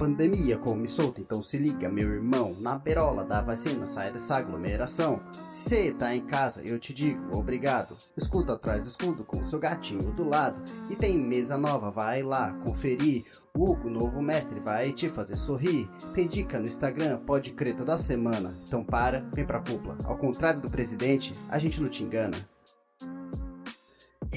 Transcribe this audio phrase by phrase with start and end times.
[0.00, 2.56] pandemia, come solto, então se liga, meu irmão.
[2.58, 5.20] Na perola da vacina, sai dessa aglomeração.
[5.44, 7.94] Cê tá em casa, eu te digo, obrigado.
[8.16, 10.58] Escuta atrás do escudo com seu gatinho do lado.
[10.88, 13.26] E tem mesa nova, vai lá conferir.
[13.54, 15.86] O Hugo, novo mestre, vai te fazer sorrir.
[16.14, 18.54] Tem dica no Instagram, pode crer toda semana.
[18.66, 19.98] Então para, vem pra cúpula.
[20.04, 22.38] Ao contrário do presidente, a gente não te engana.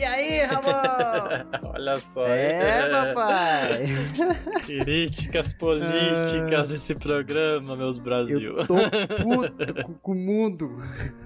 [0.03, 1.71] E aí, Ramon?
[1.73, 2.27] Olha só.
[2.27, 3.85] É, papai.
[4.65, 8.57] Críticas políticas desse programa, meus Brasil.
[8.57, 8.75] Eu tô
[9.23, 10.77] puto com, com o mundo.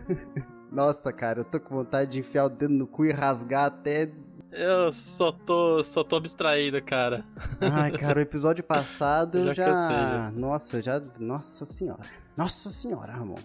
[0.72, 4.12] Nossa, cara, eu tô com vontade de enfiar o dedo no cu e rasgar até.
[4.52, 7.24] Eu só tô, só tô abstraído, cara.
[7.60, 9.66] Ai, cara, o episódio passado eu Já já.
[9.66, 10.32] cansei, já.
[10.36, 11.02] Nossa, eu já.
[11.18, 12.04] Nossa senhora.
[12.38, 13.38] Nossa senhora, Ramon.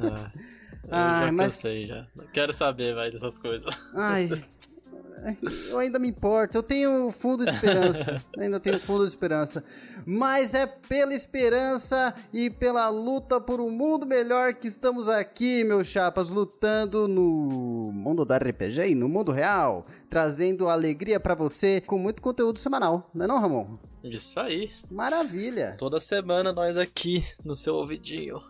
[0.00, 0.30] Ah,
[0.90, 2.06] Ah, já mas- cansei já.
[2.32, 3.74] Quero saber, vai, dessas coisas.
[3.94, 4.28] Ai.
[5.70, 8.22] Eu ainda me importo, eu tenho fundo de esperança.
[8.36, 9.64] ainda tenho fundo de esperança.
[10.04, 15.86] Mas é pela esperança e pela luta por um mundo melhor que estamos aqui, meus
[15.86, 21.96] chapas, lutando no mundo do RPG e no mundo real, trazendo alegria pra você com
[21.96, 23.78] muito conteúdo semanal, não é não, Ramon?
[24.02, 24.70] Isso aí.
[24.90, 25.74] Maravilha.
[25.78, 28.42] Toda semana nós aqui no seu ouvidinho.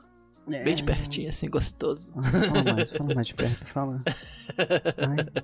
[0.46, 2.14] Bem de pertinho, assim, gostoso.
[2.20, 4.02] Fala mais, fala mais de perto, fala.
[4.98, 5.42] Ai.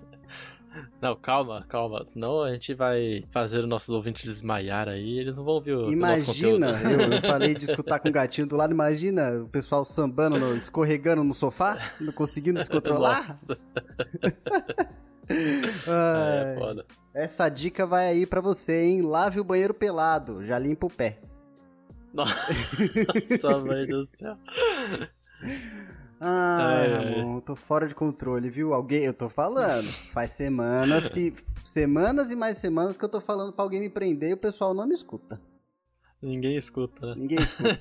[1.00, 2.04] Não, calma, calma.
[2.04, 5.18] Senão a gente vai fazer os nossos ouvintes desmaiar aí.
[5.18, 6.56] Eles não vão ouvir o, o nosso conteúdo.
[6.58, 10.38] Imagina, eu, eu falei de escutar com o gatinho do lado, imagina o pessoal sambando,
[10.38, 13.24] no- escorregando no sofá, não conseguindo se controlar.
[13.26, 13.58] Nossa,
[15.30, 16.84] Ai, é foda.
[17.14, 19.02] essa dica vai aí pra você, hein?
[19.02, 21.18] Lave o banheiro pelado, já limpa o pé.
[22.12, 24.36] Nossa, mãe do céu.
[26.20, 27.14] Ai, Ai.
[27.14, 28.74] Ramon, tô fora de controle, viu?
[28.74, 29.70] Alguém, eu tô falando.
[30.12, 31.34] Faz semanas, se,
[31.64, 34.74] semanas e mais semanas que eu tô falando pra alguém me prender e o pessoal
[34.74, 35.40] não me escuta.
[36.20, 37.14] Ninguém escuta, né?
[37.16, 37.78] Ninguém escuta.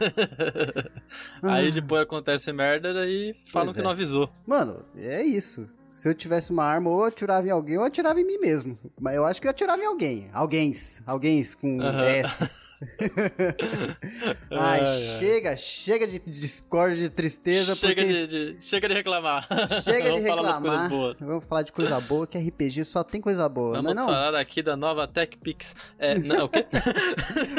[1.44, 3.84] Aí depois acontece merda e falam Pois que é.
[3.84, 4.29] não avisou.
[4.47, 5.69] Mano, é isso.
[5.99, 8.37] Se eu tivesse uma arma, ou eu atirava em alguém, ou eu atirava em mim
[8.37, 8.79] mesmo.
[8.97, 10.29] Mas eu acho que eu atirava em alguém.
[10.31, 11.01] Alguéms.
[11.05, 12.05] Alguéms com Aham.
[12.23, 12.73] S's.
[14.49, 14.88] Ai, Ai,
[15.19, 18.13] chega, chega de discórdia, de tristeza, Chega porque...
[18.27, 19.45] de, de- chega de reclamar.
[19.83, 20.89] Chega de Vamos falar das coisas reclamar.
[20.89, 21.19] boas.
[21.19, 24.05] Vamos falar de coisa boa, que RPG só tem coisa boa, Vamos não é não?
[24.05, 25.75] falar aqui da nova TechPix.
[25.97, 26.65] É, não, o quê?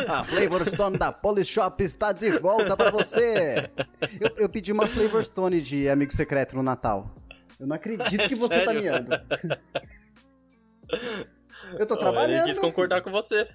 [0.08, 3.70] A Flavor Stone da Polishop está de volta pra você!
[4.18, 7.10] Eu, eu pedi uma Flavor Stone de amigo secreto no Natal.
[7.60, 9.10] Eu não acredito que você tá miando.
[11.78, 12.44] Eu tô trabalhando.
[12.44, 13.46] Ele quis concordar com você.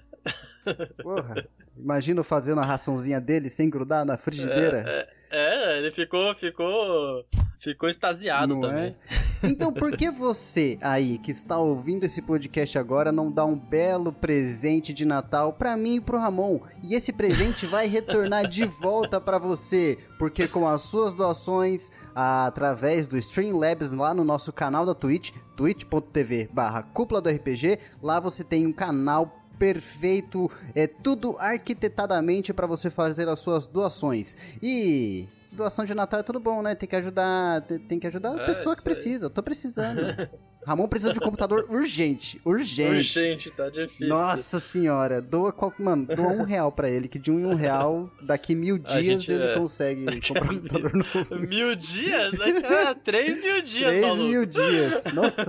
[1.02, 1.46] Porra,
[1.76, 5.06] imagina fazendo a raçãozinha dele sem grudar na frigideira.
[5.30, 7.24] É, ele ficou, ficou,
[7.58, 8.96] ficou extasiado não também.
[9.12, 9.26] é?
[9.44, 14.10] Então por que você aí que está ouvindo esse podcast agora não dá um belo
[14.10, 16.60] presente de Natal pra mim e pro Ramon?
[16.82, 23.06] E esse presente vai retornar de volta pra você, porque com as suas doações através
[23.06, 28.42] do Streamlabs lá no nosso canal da Twitch, twitch.tv barra cúpula do RPG, lá você
[28.42, 34.36] tem um canal perfeito, é tudo arquitetadamente para você fazer as suas doações.
[34.62, 36.74] E doação de Natal é tudo bom, né?
[36.74, 39.26] Tem que ajudar, tem- que ajudar a É, pessoa que precisa.
[39.26, 40.00] Eu tô precisando.
[40.66, 43.16] Ramon precisa de um computador urgente, urgente.
[43.20, 44.08] Urgente, tá difícil.
[44.08, 47.54] Nossa senhora, doa qual, mano, doa um real pra ele, que de um em um
[47.54, 49.54] real, daqui mil dias gente, ele é.
[49.56, 51.36] consegue comprar um computador novo.
[51.46, 52.32] Mil dias?
[52.62, 52.94] Cara?
[52.96, 54.22] Três mil dias, Três maluco.
[54.28, 55.04] mil dias.
[55.14, 55.48] Nossa,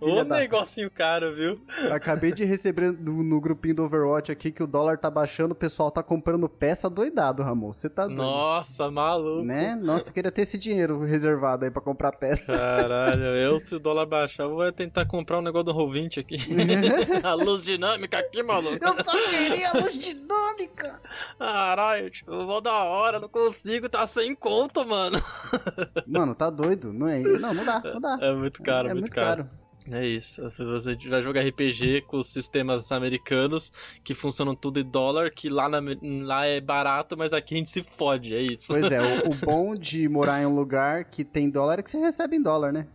[0.00, 1.60] Ô da- negocinho caro, viu?
[1.92, 5.56] acabei de receber no, no grupinho do Overwatch aqui que o dólar tá baixando, o
[5.56, 7.72] pessoal tá comprando peça doidado, Ramon.
[7.72, 8.18] Você tá doido.
[8.18, 9.44] Nossa, maluco.
[9.44, 9.74] Né?
[9.74, 12.52] Nossa, eu queria ter esse dinheiro reservado aí pra comprar peça.
[12.52, 16.36] Caralho, eu se o dólar baixar, eu vou tentar comprar um negócio do Roll20 aqui.
[17.22, 18.78] A luz dinâmica aqui, maluco.
[18.82, 21.00] Eu só queria luz dinâmica!
[21.38, 25.18] Caralho, tipo, eu vou da hora, não consigo, tá sem conto, mano.
[26.06, 26.92] Mano, tá doido?
[26.92, 27.18] Não é?
[27.20, 28.18] Não, não dá, não dá.
[28.20, 29.48] É muito caro, é muito, caro.
[29.90, 30.48] É isso.
[30.50, 33.72] Se você vai jogar RPG com os sistemas americanos
[34.04, 35.80] que funcionam tudo em dólar, que lá, na-
[36.22, 38.66] lá é barato, mas aqui a gente se fode, é isso.
[38.68, 41.90] Pois é, o, o bom de morar em um lugar que tem dólar é que
[41.90, 42.86] você recebe em dólar, né?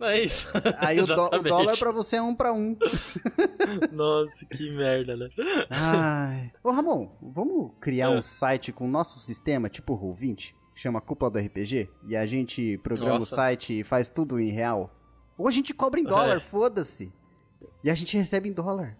[0.00, 0.48] É isso.
[0.78, 2.76] Aí o, dó- o dólar pra você é um pra um.
[3.92, 5.28] Nossa, que merda, né?
[5.70, 6.52] Ai.
[6.62, 8.18] Ô, Ramon, vamos criar É.
[8.18, 12.16] um site com o nosso sistema, tipo o Roll20, que chama Cúpula do RPG, e
[12.16, 13.32] a gente programa Nossa.
[13.32, 14.90] o site e faz tudo em real?
[15.38, 16.40] Ou a gente cobra em dólar, É.
[16.40, 17.12] foda-se.
[17.84, 18.96] E a gente recebe em dólar.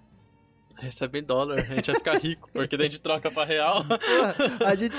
[0.79, 3.83] Recebe em dólar, a gente vai ficar rico, porque daí a gente troca pra real.
[4.67, 4.95] A gente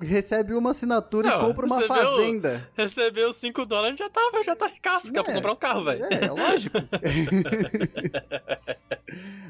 [0.00, 1.88] recebe uma assinatura e Não, compra uma viu?
[1.88, 2.66] fazenda.
[2.74, 5.36] Recebeu 5 dólares, já tá, já tá ricaço, dá pra É.
[5.36, 6.06] comprar um carro, velho.
[6.06, 6.78] É, lógico.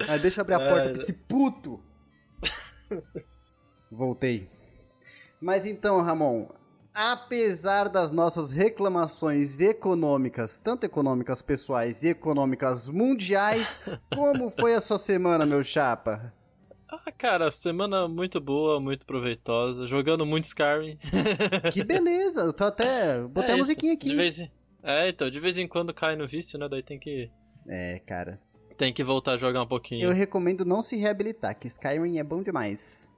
[0.08, 0.92] Aí deixa eu abrir a porta É.
[0.92, 1.80] pra esse puto.
[3.90, 4.48] Voltei.
[5.40, 6.48] Mas então, Ramon,
[6.94, 13.80] apesar das nossas reclamações econômicas, tanto econômicas pessoais e econômicas mundiais,
[14.14, 16.32] como foi a sua semana, meu chapa?
[16.92, 20.98] Ah, cara, semana muito boa, muito proveitosa, jogando muito Skyrim.
[21.72, 23.20] Que beleza, eu tô até.
[23.28, 24.08] Botei É a musiquinha aqui.
[24.08, 24.50] De vez em...
[24.82, 26.68] É, então, de vez em quando cai no vício, né?
[26.68, 27.30] Daí tem que
[27.68, 28.40] É, cara.
[28.76, 30.02] tem que voltar a jogar um pouquinho.
[30.04, 33.08] Eu recomendo não se reabilitar, que Skyrim é bom demais.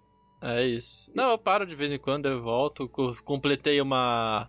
[0.42, 1.10] É isso.
[1.14, 2.88] Não, eu paro de vez em quando, eu volto.
[2.88, 4.48] co- Completei uma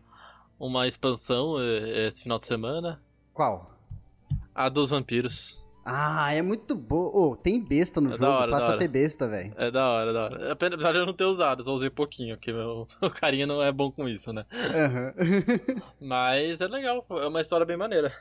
[0.59, 3.01] uma expansão eh, esse final de semana,
[3.33, 3.69] Qual?
[4.55, 5.61] a dos vampiros.
[5.85, 7.09] Ah, é muito boa.
[7.13, 9.53] Ô, tem besta no É jogo, hora, passa a ter besta, velho.
[9.57, 10.51] É da hora, da hora.
[10.53, 13.69] Apesar de eu não ter usado, só usei pouquinho, porque meu, o carinha não é
[13.71, 14.45] bom com isso, né?
[14.73, 15.13] Aham.
[15.99, 18.13] Mas é legal, é uma história bem maneira.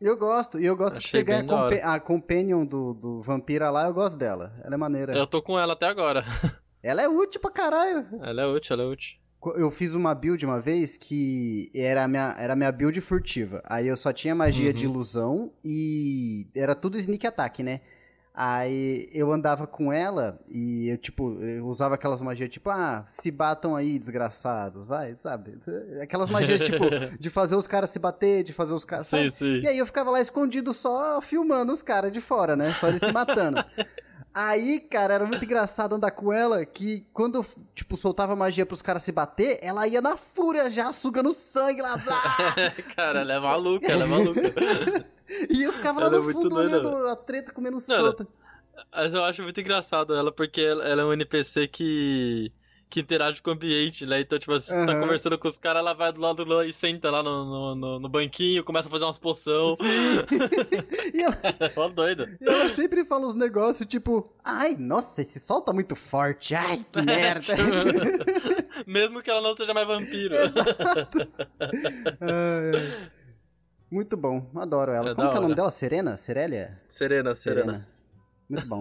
[0.00, 3.70] Eu gosto, e eu gosto que Achei você ganha compa- a companion do, do vampira
[3.70, 4.52] lá, eu gosto dela.
[4.64, 5.12] Ela é maneira.
[5.14, 6.24] Eu tô com ela até agora.
[6.84, 8.06] Ela é útil pra caralho.
[8.22, 9.16] Ela é útil, ela é útil.
[9.56, 13.62] Eu fiz uma build uma vez que era a minha, era a minha build furtiva.
[13.64, 14.76] Aí eu só tinha magia Uhum.
[14.76, 17.80] de ilusão e era tudo sneak attack, né?
[18.36, 23.30] Aí eu andava com ela e eu, tipo, eu usava aquelas magias tipo, ah, se
[23.30, 25.56] batam aí, desgraçados, vai, sabe?
[26.02, 26.84] Aquelas magias, tipo,
[27.20, 29.06] de fazer os caras se bater, de fazer os caras.
[29.06, 29.60] Sim, sim.
[29.60, 32.72] E aí eu ficava lá escondido só filmando os caras de fora, né?
[32.72, 33.64] Só eles se matando.
[34.34, 39.04] Aí, cara, era muito engraçado andar com ela, que quando tipo, soltava magia pros caras
[39.04, 42.36] se bater, ela ia na fúria já, sugando sangue lá, blá.
[42.96, 44.40] Cara, ela é maluca, ela é maluca.
[45.48, 47.80] E eu ficava lá Ela é no muito fundo doida, olhando a treta comendo Não,
[47.80, 48.28] solta.
[48.92, 52.52] Mas eu acho muito engraçado ela, porque ela ela é um NPC que.
[52.94, 54.20] Que interage com o ambiente, né?
[54.20, 55.00] Então, tipo, você tá Aham.
[55.00, 57.98] conversando com os caras, ela vai do lado lá e senta lá no, no, no-
[57.98, 59.74] no banquinho, começa a fazer umas poção.
[61.12, 62.36] E ela, É uma doida.
[62.40, 66.84] e ela sempre fala uns negócios tipo, ai, nossa, esse sol tá muito forte, ai,
[66.92, 67.52] que merda.
[68.86, 70.34] Mesmo que ela não seja mais vampiro.
[72.20, 73.10] Ai, ai.
[73.90, 75.10] Muito bom, adoro ela.
[75.10, 75.70] É Como que é o nome dela?
[75.70, 76.16] Serena?
[76.16, 76.80] Serélia?
[76.88, 77.88] Serena, serena.
[78.48, 78.80] Muito bom.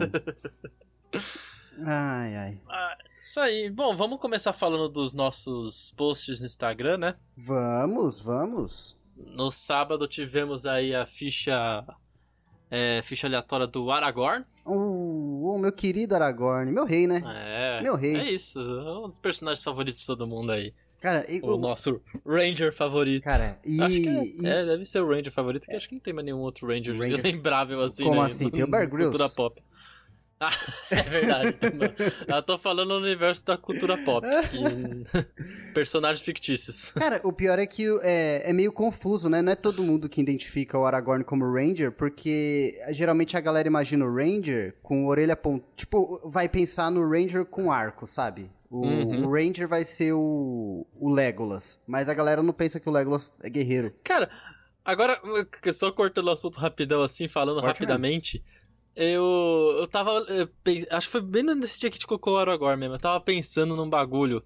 [1.86, 2.62] Ai, ai.
[2.69, 3.69] Ah, isso aí.
[3.69, 7.15] Bom, vamos começar falando dos nossos posts no Instagram, né?
[7.37, 8.97] Vamos, vamos.
[9.15, 11.81] No sábado tivemos aí a ficha.
[12.69, 14.43] é, ficha aleatória do Aragorn.
[14.65, 17.21] O, o meu querido Aragorn, meu rei, né?
[17.25, 17.81] É.
[17.81, 18.15] Meu rei.
[18.15, 18.59] É isso.
[18.59, 20.73] É um dos personagens favoritos de todo mundo aí.
[20.99, 23.23] Cara, e, O nosso Ranger favorito.
[23.25, 25.95] cara, e, Acho que é, e- é, deve ser o Ranger favorito, que acho que
[25.95, 27.21] não tem mais nenhum outro Ranger, Ranger.
[27.21, 28.25] lembrável assim, Como né?
[28.25, 28.47] assim?
[28.49, 29.09] Tem o Bear Grylls.
[29.17, 29.61] Cultura pop.
[30.45, 30.49] Ah,
[30.91, 31.57] é verdade.
[32.27, 32.35] Não.
[32.35, 34.25] Eu tô falando no universo da cultura pop.
[34.27, 35.03] e-
[35.73, 36.91] Personagens fictícios.
[36.91, 39.41] Cara, o pior é que é, é meio confuso, né?
[39.41, 44.05] Não é todo mundo que identifica o Aragorn como Ranger, porque geralmente a galera imagina
[44.05, 45.65] o Ranger com orelha ponta.
[45.75, 48.51] Tipo, vai pensar no Ranger com arco, sabe?
[48.69, 49.27] O, Uhum.
[49.27, 51.79] o Ranger vai ser o, o Legolas.
[51.87, 53.93] Mas a galera não pensa que o Legolas é guerreiro.
[54.03, 54.29] Cara,
[54.83, 55.19] agora,
[55.73, 58.43] só cortando o assunto rapidão assim, falando Corte rapidamente.
[58.95, 60.12] Eu, eu tava.
[60.29, 62.95] eu pe- acho que foi bem nesse dia que te colocou o Aragorn mesmo.
[62.95, 64.43] Eu tava pensando num bagulho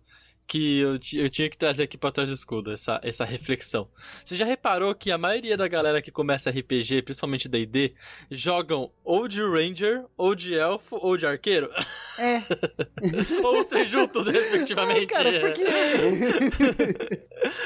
[0.50, 3.90] que eu, eu tinha que trazer aqui pra trás do escudo, essa, essa reflexão.
[4.24, 7.94] Você já reparou que a maioria da galera que começa RPG, principalmente DD,
[8.32, 11.70] jogam ou de Ranger, ou de Elfo, ou de Arqueiro?
[12.18, 12.38] É,
[13.44, 15.08] ou os três juntos, respectivamente.
[15.08, 15.66] cara, porque.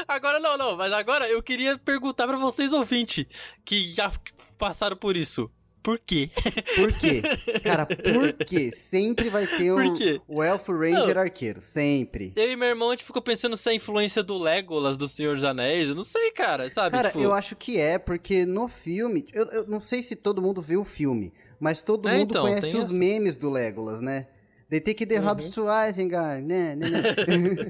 [0.08, 3.28] Agora não, não, mas agora eu queria perguntar pra vocês, ouvinte,
[3.64, 4.12] que já
[4.58, 5.50] passaram por isso.
[5.84, 6.30] Por quê?
[6.76, 7.22] Por quê?
[7.64, 8.72] Cara, por quê?
[8.72, 10.22] Sempre vai ter Por o, quê?
[10.28, 11.62] o Elfo Ranger arqueiro.
[11.62, 12.32] Sempre.
[12.36, 15.08] Eu e meu irmão, a gente ficou pensando se é a influência do Legolas, do
[15.08, 16.96] Senhor dos Anéis, eu não sei, cara, sabe?
[16.96, 19.26] Cara, tipo, eu acho que é, porque no filme.
[19.34, 22.44] Eu, eu não sei se todo mundo viu o filme, mas todo É, mundo então,
[22.44, 22.94] conhece os essa.
[22.94, 24.28] memes do Legolas, né?
[24.70, 25.26] They take the Uhum.
[25.26, 26.76] Hobbs to Isengard, né?
[26.78, 27.02] né, né.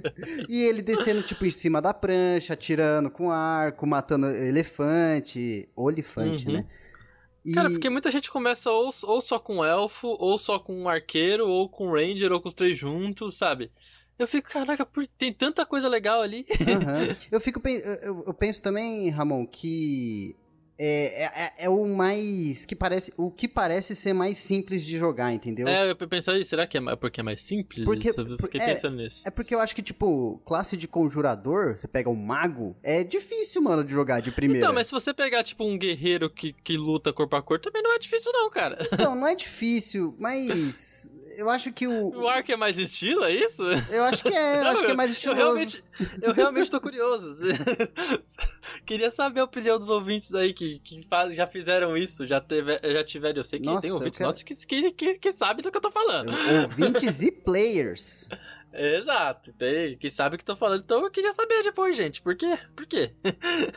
[0.48, 5.68] e ele descendo, tipo, em cima da prancha, atirando com arco, matando elefante.
[5.76, 6.54] Olifante, Uhum.
[6.54, 6.66] né?
[7.44, 7.52] E...
[7.54, 11.48] Cara, porque muita gente começa ou, ou só com elfo, ou só com um arqueiro,
[11.48, 13.72] ou com ranger, ou com os três juntos, sabe?
[14.20, 16.46] Eu fico, caraca, por- tem tanta coisa legal ali.
[16.62, 17.16] Aham.
[17.32, 20.36] Eu fico eu, eu penso também, Ramon, que
[20.84, 25.32] é, é, é o mais que parece o que parece ser mais simples de jogar,
[25.32, 25.68] entendeu?
[25.68, 27.86] É, eu pensei, "Ih, será que é porque é mais simples?
[27.86, 28.20] Porque- isso?
[28.22, 29.22] Eu fiquei é- pensando nisso.
[29.24, 33.62] É porque eu acho que, tipo, classe de conjurador, você pega um mago, é difícil,
[33.62, 34.60] mano, de jogar de primeira.
[34.66, 37.84] Então, mas se você pegar, tipo, um guerreiro que, que luta corpo a corpo, também
[37.84, 38.78] não é difícil não, cara.
[38.92, 42.10] Então, não é difícil, mas eu acho que o...
[42.22, 43.64] O arco é mais estilo, é isso?
[43.90, 45.40] Eu acho que é, eu acho que é mais Eu estiloso.
[45.42, 45.84] realmente,
[46.22, 47.36] eu realmente tô curioso.
[48.86, 52.80] queria saber a opinião dos ouvintes aí que, que faz, já fizeram isso, já, teve,
[52.82, 53.38] já tiveram.
[53.40, 55.72] Eu sei que Nossa, tem eu ouvintes quero- nossos que, que, que, que sabem do
[55.72, 56.32] que eu tô falando.
[56.64, 58.28] Ouvintes e players.
[58.74, 60.82] Exato, tem, que sabe o que tô falando.
[60.84, 62.22] Então eu queria saber depois, gente.
[62.22, 62.58] Por quê?
[62.76, 63.12] Por quê?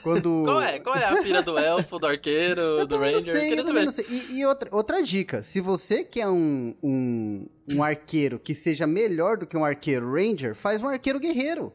[0.02, 0.42] Quando...
[0.46, 0.78] Qual é?
[0.78, 3.14] Qual é a pira do elfo, do arqueiro, Eu do ranger?
[3.14, 4.06] não sei, eu não sei.
[4.08, 9.36] E, e outra, outra dica, se você quer um, um, um arqueiro que seja melhor
[9.36, 11.72] do que um arqueiro ranger, faz um arqueiro guerreiro.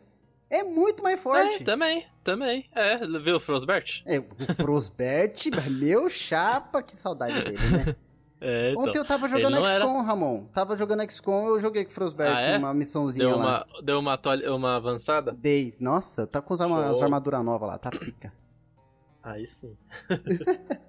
[0.50, 1.64] É muito mais É, forte.
[1.64, 2.66] também, também.
[2.74, 4.02] É, viu o Frostbert?
[4.06, 5.36] É, o Frostbert,
[5.70, 7.96] meu chapa, que saudade dele, né?
[8.42, 8.84] É, então.
[8.84, 10.46] Ontem eu tava jogando não era- XCOM, Ramon.
[10.54, 12.58] Tava jogando XCOM, eu joguei com o Frostbert, Ah, é?
[12.58, 13.66] uma missãozinha Deu lá.
[13.68, 15.32] uma, deu uma, tolha- uma avançada?
[15.34, 15.76] Dei.
[15.80, 18.32] Nossa, tá com as, arma- as armaduras novas lá, tá pica.
[19.22, 19.76] Aí sim.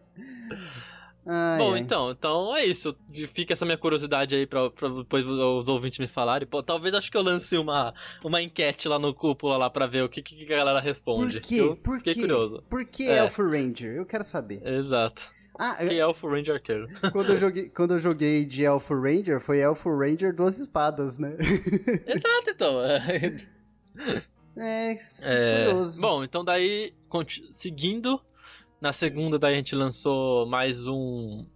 [1.27, 1.79] Ai, Bom, ai.
[1.81, 2.97] então, então é isso.
[3.29, 6.49] Fica essa minha curiosidade aí pra, pra depois os ouvintes me falarem.
[6.49, 7.93] Pô, talvez acho que eu lance uma,
[8.25, 11.41] uma enquete lá no cúpula lá pra ver o que, que a galera responde.
[11.41, 11.55] Por quê?
[11.57, 12.21] Eu Por fiquei quê?
[12.23, 12.63] curioso.
[12.71, 13.19] Por que É.
[13.19, 13.97] Elfo Ranger?
[13.97, 14.67] Eu quero saber.
[14.67, 15.31] Exato.
[15.59, 16.89] Ah, Que é o Ranger Arqueiro.
[17.13, 21.37] quando, eu joguei, quando eu joguei de Elfo Ranger, foi Elfo Ranger duas espadas, né?
[22.07, 22.77] Exato, então.
[24.57, 26.01] É, É, curioso.
[26.01, 26.93] bom, então daí,
[27.51, 28.21] seguindo,
[28.81, 31.47] na segunda daí a gente lançou mais um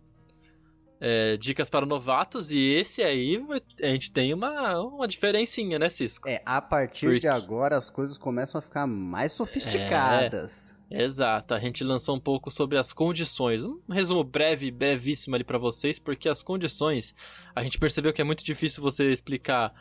[1.07, 3.39] é, Dicas para Novatos, e esse aí
[3.83, 6.27] a gente tem uma, uma diferencinha, né, Cisco?
[6.27, 10.75] É, a partir Porque- de agora as coisas começam a ficar mais sofisticadas.
[10.91, 13.65] Exato, a gente lançou um pouco sobre as condições.
[13.65, 17.15] Um resumo breve, brevíssimo ali pra vocês, porque as condições,
[17.55, 19.75] a gente percebeu que é muito difícil você explicar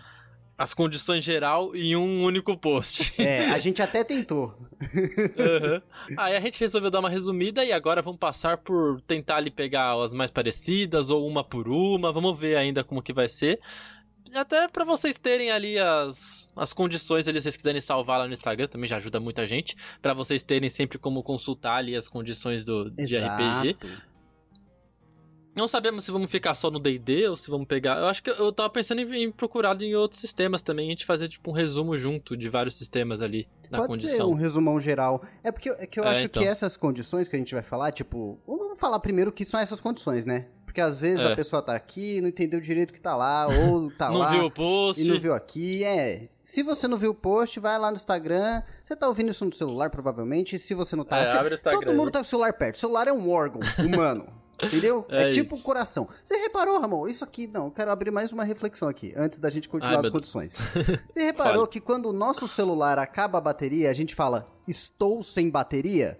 [0.63, 3.13] as condições geral em um único post.
[3.21, 4.55] É, a gente até tentou.
[5.37, 5.81] Aham.
[6.17, 9.93] Aí a gente resolveu dar uma resumida e agora vamos passar por tentar ali pegar
[10.01, 12.11] as mais parecidas ou uma por uma.
[12.11, 13.59] Vamos ver ainda como que vai ser.
[14.33, 18.33] Até pra vocês terem ali as, as condições, ali, se vocês quiserem salvar lá no
[18.33, 19.75] Instagram, também já ajuda muita gente.
[20.01, 23.77] Pra vocês terem sempre como consultar ali as condições do, de RPG.
[25.55, 27.99] Não sabemos se vamos ficar só no D&D ou se vamos pegar...
[27.99, 31.05] Eu acho que eu tava pensando em, em procurar em outros sistemas também, a gente
[31.05, 34.15] fazer tipo um resumo junto de vários sistemas ali na Pode condição.
[34.15, 35.23] ser um resumão geral.
[35.43, 36.41] É porque eu- é que eu É, acho então.
[36.41, 39.59] que essas condições que a gente vai falar, tipo, vamos falar primeiro o que são
[39.59, 40.47] essas condições, né?
[40.65, 41.31] Porque às vezes É.
[41.33, 44.31] a pessoa tá aqui, não entendeu direito o que tá lá, ou tá Não lá
[44.31, 45.03] viu o post?
[45.03, 46.29] e não viu aqui, é.
[46.43, 48.63] Se você não viu o post, vai lá no Instagram.
[48.83, 50.57] Você tá ouvindo isso no celular, provavelmente.
[50.57, 51.19] Se você não tá.
[51.19, 52.11] É, abre o Instagram todo mundo aí.
[52.11, 52.75] tá com o celular perto.
[52.75, 54.25] O celular é um órgão humano.
[54.61, 55.05] Entendeu?
[55.09, 55.65] É, É tipo o isso.
[55.65, 56.07] coração.
[56.23, 57.07] Você reparou, Ramon?
[57.07, 60.05] Isso aqui, não, eu quero abrir mais uma reflexão aqui, antes da gente continuar Ai,
[60.05, 60.53] as condições.
[61.09, 65.49] Você reparou que quando o nosso celular acaba a bateria, a gente fala, estou sem
[65.49, 66.19] bateria?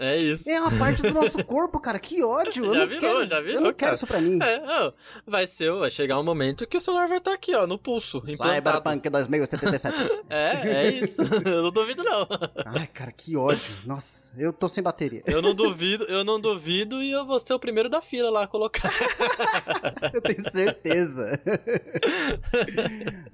[0.00, 0.48] É isso.
[0.48, 1.98] É uma parte do nosso corpo, cara.
[1.98, 2.64] Que ódio.
[2.64, 3.94] Eu Já não virou, quero, já virou, Eu não quero cara.
[3.94, 4.38] isso pra mim.
[4.42, 4.92] É,
[5.26, 8.22] vai ser, vai chegar um momento que o celular vai estar aqui, ó, no pulso.
[8.26, 9.90] Cyberpunk 2077.
[10.30, 11.20] É, é isso.
[11.44, 12.26] eu não duvido não.
[12.64, 13.60] Ai, cara, que ódio.
[13.84, 15.22] Nossa, eu tô sem bateria.
[15.26, 18.44] Eu não duvido, eu não duvido e eu vou ser o primeiro da fila lá
[18.44, 18.90] a colocar.
[20.14, 21.38] Eu tenho certeza.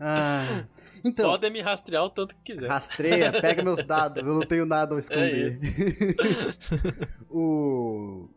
[0.01, 0.65] ah,
[1.05, 2.69] então, Podem me rastrear o tanto que quiser.
[2.69, 4.27] rastreia, pega meus dados.
[4.27, 5.53] Eu não tenho nada a esconder.
[5.53, 5.57] É
[7.31, 8.29] o...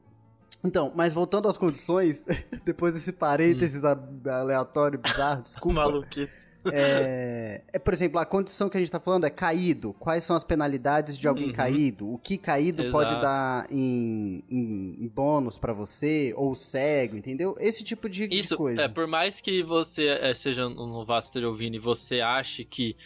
[0.62, 2.26] Então, mas voltando às condições,
[2.66, 3.98] depois desse parênteses a-
[4.30, 5.76] aleatório, bizarro, desculpa.
[5.76, 6.50] Maluquice.
[6.72, 9.94] É, é, por exemplo, a condição que a gente tá falando é caído.
[9.98, 11.54] Quais são as penalidades de alguém Uhum.
[11.54, 12.14] caído?
[12.14, 12.92] O que caído Exato.
[12.92, 16.34] pode dar em, em- em bônus pra você?
[16.36, 17.56] Ou cego, entendeu?
[17.58, 18.82] Esse tipo de, de Isso, coisa.
[18.82, 22.98] é, por mais que você é, seja um esteja ouvindo e você ache que,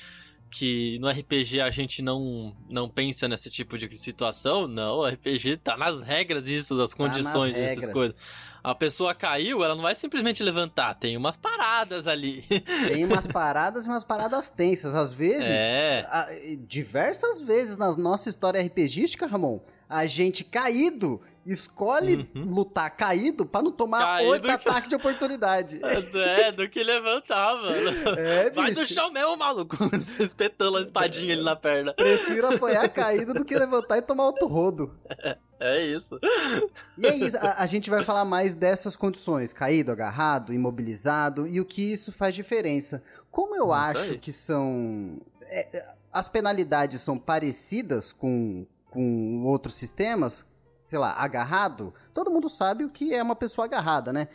[0.55, 5.57] que no RPG a gente não, não pensa nesse tipo de situação, não, o RPG
[5.57, 7.89] tá nas regras isso, das Tá nas condições, essas regras.
[7.93, 8.15] coisas.
[8.63, 12.43] A pessoa caiu, ela não vai simplesmente levantar, tem umas paradas ali.
[12.87, 14.95] Tem umas paradas e umas paradas tensas.
[14.95, 16.55] Às vezes, É.
[16.67, 23.71] diversas vezes na nossa história RPGística, Ramon, a gente caído escolhe lutar caído pra não
[23.71, 24.05] tomar Uhum.
[24.05, 25.79] Caído oito que- de oportunidade.
[26.13, 28.19] É, do que levantar, mano.
[28.19, 29.75] É, Vai do chão mesmo, maluco.
[29.95, 31.93] Espetando a espadinha ali na perna.
[31.93, 34.93] Prefiro apanhar caído do que levantar e tomar outro rodo.
[35.59, 36.19] É isso.
[36.97, 41.59] E é isso, a, a gente vai falar mais dessas condições: caído, agarrado, imobilizado e
[41.61, 43.03] o que isso faz diferença.
[43.31, 44.17] Como eu Isso acho aí.
[44.19, 45.17] que são.
[45.43, 50.45] é, é, as penalidades são parecidas com, com outros sistemas,
[50.93, 54.27] sei lá, agarrado, todo mundo sabe o que é uma pessoa agarrada, né?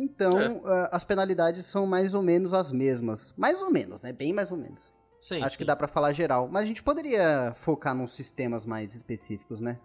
[0.00, 0.46] Então, É.
[0.64, 3.34] ah, as penalidades são mais ou menos as mesmas.
[3.36, 4.10] Mais ou menos, né?
[4.10, 4.90] Bem mais ou menos.
[5.20, 5.58] Sim, Acho sim.
[5.58, 6.48] que dá pra falar geral.
[6.50, 9.78] Mas a gente poderia focar nos sistemas mais específicos, né?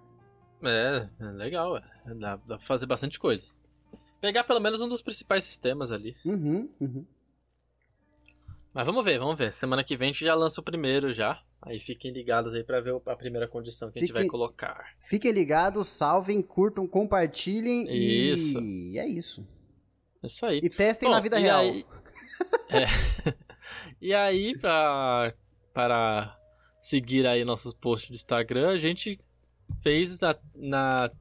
[0.63, 1.75] É, é legal.
[1.75, 1.84] é.
[2.15, 3.51] Dá, dá pra fazer bastante coisa.
[4.22, 6.15] Pegar pelo menos um dos principais sistemas ali.
[6.24, 7.06] Uhum, uhum.
[8.74, 9.51] Mas vamos ver, vamos ver.
[9.51, 11.42] Semana que vem a gente já lança o primeiro já.
[11.62, 14.96] Aí fiquem ligados aí pra ver a primeira condição que a gente Fiquem- vai colocar.
[15.08, 18.60] Fiquem ligados, salvem, curtam, compartilhem Isso.
[18.60, 19.48] e é isso.
[20.24, 20.60] Isso aí.
[20.63, 21.62] E testem Bom, na vida e real.
[21.62, 21.86] Aí,
[22.70, 22.86] É.
[24.01, 25.34] E aí, pra,
[25.74, 26.38] para
[26.82, 29.20] seguir aí nossos posts do Instagram, a gente
[29.82, 30.36] fez na.
[30.56, 31.12] na...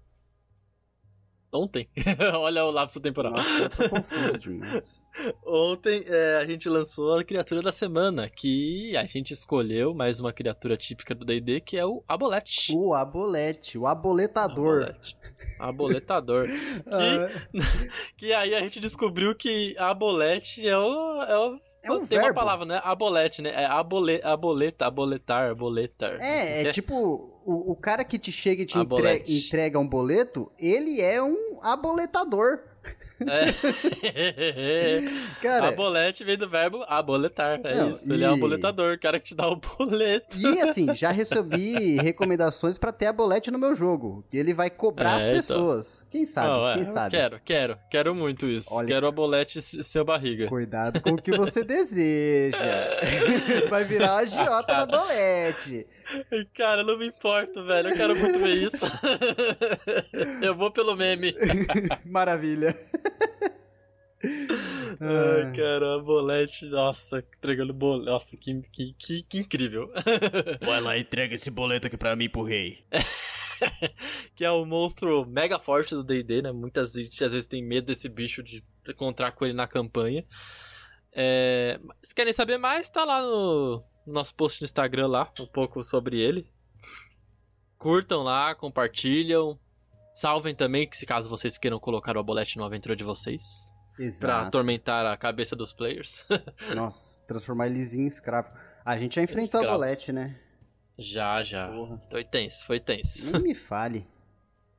[1.53, 1.89] Ontem.
[2.35, 3.33] Olha o lapso temporal.
[3.33, 5.02] Nossa, eu tô confuso demais.
[5.47, 10.33] Ontem é, a gente lançou a criatura da semana, que a gente escolheu mais uma
[10.33, 12.75] criatura típica do D&D, que é o Abolete.
[12.75, 14.83] O abolete, o aboletador.
[14.83, 15.17] Abolete.
[15.59, 16.47] Aboletador.
[16.87, 17.29] Ah,
[18.17, 21.23] Que aí a gente descobriu que abolete é o...
[21.23, 22.35] É, o, É um tem uma verbo.
[22.35, 22.81] palavra, né?
[22.83, 23.51] Abolete, né?
[23.51, 26.21] É abole, aboleta, aboletar, aboletar.
[26.21, 26.95] é, é tipo,
[27.45, 29.33] o, o cara que te chega e te entre- Abolete.
[29.47, 32.61] entrega um boleto, ele é um aboletador.
[33.29, 35.03] É.
[35.43, 37.61] Cara, Abolete vem do verbo aboletar.
[37.65, 38.13] É Não, isso.
[38.13, 40.39] Ele é um e- aboletador, o cara que te dá o boleto.
[40.39, 44.25] E assim, já recebi recomendações pra ter a bolete no meu jogo.
[44.33, 45.57] E ele vai cobrar É, as então.
[45.57, 46.05] pessoas.
[46.11, 46.47] Quem sabe?
[46.49, 47.11] Não, é, Quem sabe?
[47.11, 48.75] Quero, quero, quero muito isso.
[48.75, 50.47] Olha- Quero a bolete s- seu barriga.
[50.49, 52.59] Cuidado com o que você deseja.
[53.69, 55.87] Vai virar a agiota da bolete.
[56.55, 57.91] Cara, eu não me importo, velho.
[57.91, 58.87] Eu quero muito ver isso.
[60.43, 61.35] eu vou pelo meme.
[62.05, 62.77] Maravilha.
[65.01, 68.11] Ai, cara, a bolete, nossa, entregando boleto.
[68.11, 69.91] Nossa, que, que, que, que incrível.
[70.63, 72.85] Vai lá e entrega esse boleto aqui pra mim pro rei.
[74.37, 76.53] que é o monstro mega forte do D&D, né?
[76.53, 80.25] Muitas gente às vezes tem medo desse bicho de encontrar com ele na campanha.
[81.13, 81.81] É...
[82.03, 85.83] Se querem saber mais, tá lá no no nosso post no Instagram lá, um pouco
[85.83, 86.47] sobre ele.
[87.79, 89.59] Curtam lá, compartilham.
[90.15, 93.75] Salvem também, que se caso vocês queiram colocar o abolete no aventura de vocês.
[93.97, 94.47] Pra Exato.
[94.49, 96.25] atormentar a cabeça dos players.
[96.75, 98.49] Nossa, transformar eles em escravo.
[98.85, 99.79] A gente já enfrentou a Escravos.
[99.85, 100.39] bolete, né?
[100.99, 101.69] já, já.
[101.69, 102.01] Porra.
[102.11, 103.31] Foi tenso, foi tenso.
[103.33, 104.07] Nem me fale.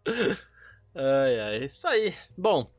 [0.96, 2.14] Ai, ai, isso aí.
[2.38, 2.70] Bom.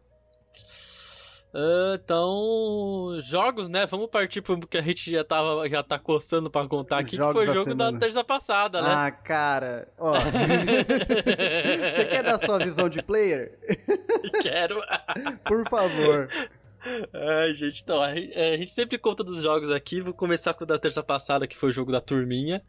[1.57, 3.87] Ah, então, jogos, né?
[3.87, 7.33] Vamos partir pro que a gente já, tava, já tá coçando pra contar aqui, Jogos
[7.33, 8.01] que foi da o jogo da semana.
[8.01, 8.89] terça passada, né?
[8.93, 9.87] Ah, cara.
[9.97, 10.15] Ó.
[10.19, 13.57] Você quer dar sua visão de player?
[14.43, 14.83] Quero.
[15.45, 16.29] Por favor.
[17.13, 20.01] Ai, gente, então, gente, a gente sempre conta dos jogos aqui.
[20.01, 22.63] Vou começar com o da terça passada, que foi o jogo da turminha.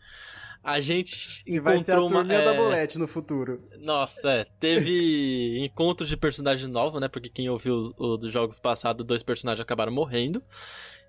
[0.65, 2.19] A gente E vai ser a encontrou uma.
[2.21, 3.63] turminha da é, bolete no futuro.
[3.79, 7.07] Nossa, é, teve encontros de personagem novo, né?
[7.07, 10.43] Porque quem ouviu os, os dos jogos passados, dois personagens acabaram morrendo.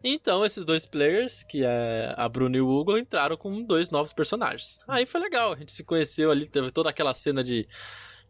[0.04, 4.12] Então, esses dois players, que é a Bruno e o Hugo, entraram com dois novos
[4.12, 4.78] personagens.
[4.86, 7.66] Aí foi legal, a gente se conheceu ali, teve toda aquela cena de,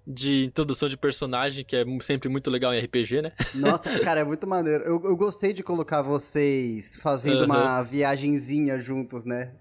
[0.06, 3.32] de introdução de personagem, que é sempre muito legal em RPG, né?
[3.56, 4.84] Nossa, cara, é muito maneiro.
[4.84, 9.52] Eu, eu gostei de colocar vocês fazendo uma viagenzinha juntos, né?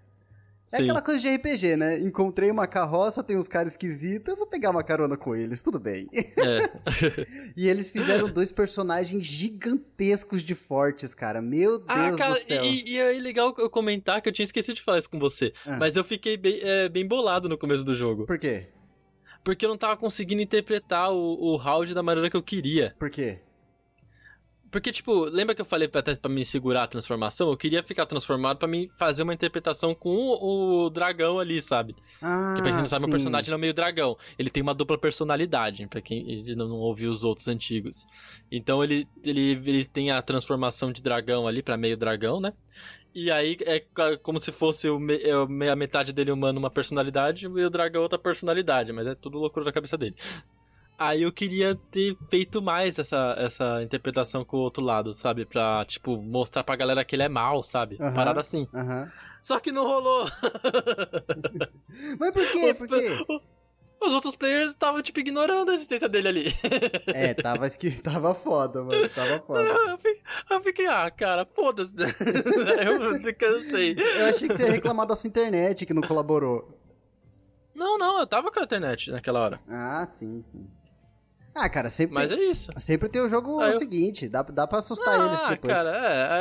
[0.76, 0.84] É Sim.
[0.84, 2.00] aquela coisa de RPG, né?
[2.00, 5.80] Encontrei uma carroça, tem uns caras esquisitos, eu vou pegar uma carona com eles, tudo
[5.80, 6.08] bem.
[6.14, 6.70] É.
[7.56, 11.42] E eles fizeram dois personagens gigantescos de fortes, cara.
[11.42, 12.64] Meu Deus Ah, cara, do céu.
[12.66, 15.54] e, e aí legal eu comentar que eu tinha esquecido de falar isso com você.
[15.66, 15.78] Ah.
[15.80, 18.26] Mas eu fiquei bem, é, bem bolado no começo do jogo.
[18.26, 18.68] Por quê?
[19.44, 22.96] Porque eu não tava conseguindo interpretar o, o round da maneira que eu queria.
[23.00, 23.40] Por quê?
[24.76, 27.50] Porque, tipo, lembra que eu falei pra, até pra me segurar a transformação?
[27.50, 31.96] Eu queria ficar transformado pra mim fazer uma interpretação com o, o dragão ali, sabe?
[32.22, 33.08] Ah, Porque pra quem não sabe, sim.
[33.08, 34.18] meu personagem não é meio dragão.
[34.38, 38.06] Ele tem uma dupla personalidade, pra quem não, não ouviu os outros antigos.
[38.52, 42.52] Então ele, ele, ele tem a transformação de dragão ali pra meio dragão, né?
[43.14, 43.82] E aí é
[44.22, 47.48] como se fosse o me- é o me- a metade dele humano uma personalidade e
[47.48, 50.16] o dragão outra personalidade, mas é tudo loucura da cabeça dele.
[50.98, 55.46] Aí eu queria ter feito mais essa, essa interpretação com o outro lado, sabe?
[55.46, 57.98] Pra, tipo, mostrar pra galera que ele é mal, sabe?
[58.00, 58.14] Aham.
[58.14, 58.68] Parada assim.
[58.74, 59.12] Aham.
[59.42, 60.26] Só que não rolou!
[62.18, 62.72] Mas por quê?
[62.72, 63.26] Os Por quê?
[64.02, 66.46] Os outros players estavam, tipo, ignorando a existência dele ali.
[67.08, 67.68] É, tava,
[68.04, 69.10] tava foda, mano.
[69.10, 69.62] Tava foda.
[69.96, 71.96] Eu fiquei, eu fiquei, ah, cara, foda-se.
[72.04, 73.96] eu cansei.
[73.98, 76.78] Eu achei que você ia reclamar da sua internet que não colaborou.
[77.74, 79.60] Não, não, eu tava com a internet naquela hora.
[79.68, 80.68] Ah, sim, sim.
[81.58, 82.70] Ah, cara, sempre, Mas é isso.
[82.80, 84.28] sempre tem o jogo Ah, eu- seguinte.
[84.28, 85.74] Dá, dá pra assustar eles Ah, depois.
[85.74, 85.89] cara,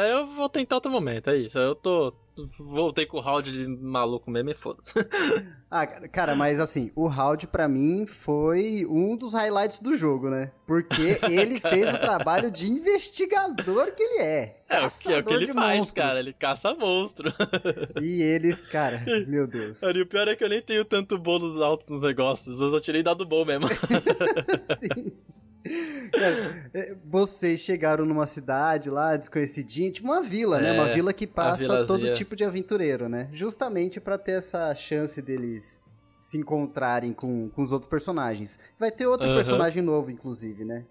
[0.09, 1.57] é, eu vou tentar outro momento, é isso.
[1.57, 2.12] Eu tô.
[2.59, 4.92] Voltei com o round de maluco mesmo e foda-se.
[5.77, 10.53] Ah, cara, mas assim, o round pra mim foi um dos highlights do jogo, né?
[10.68, 14.62] Porque ele fez o trabalho de investigador que ele é.
[14.68, 16.05] É, o que, é o que ele faz, monstros.
[16.05, 16.20] cara.
[16.20, 17.33] Ele caça monstro.
[18.01, 19.83] E eles, cara, meu Deus.
[19.83, 22.61] E o pior é que eu nem tenho tanto bônus altos nos negócios.
[22.61, 23.66] Eu só tirei dado bom mesmo.
[23.68, 25.12] Sim.
[26.12, 30.77] Cara, é, vocês chegaram numa cidade lá, desconhecidinha, tipo uma vila, né?
[30.77, 33.29] É, Uma vila que passa todo tipo de aventureiro, né?
[33.33, 35.83] Justamente pra ter essa chance deles
[36.18, 38.59] se encontrarem com, com os outros personagens.
[38.79, 39.37] Vai ter outro Aham.
[39.37, 40.85] personagem novo, inclusive, né?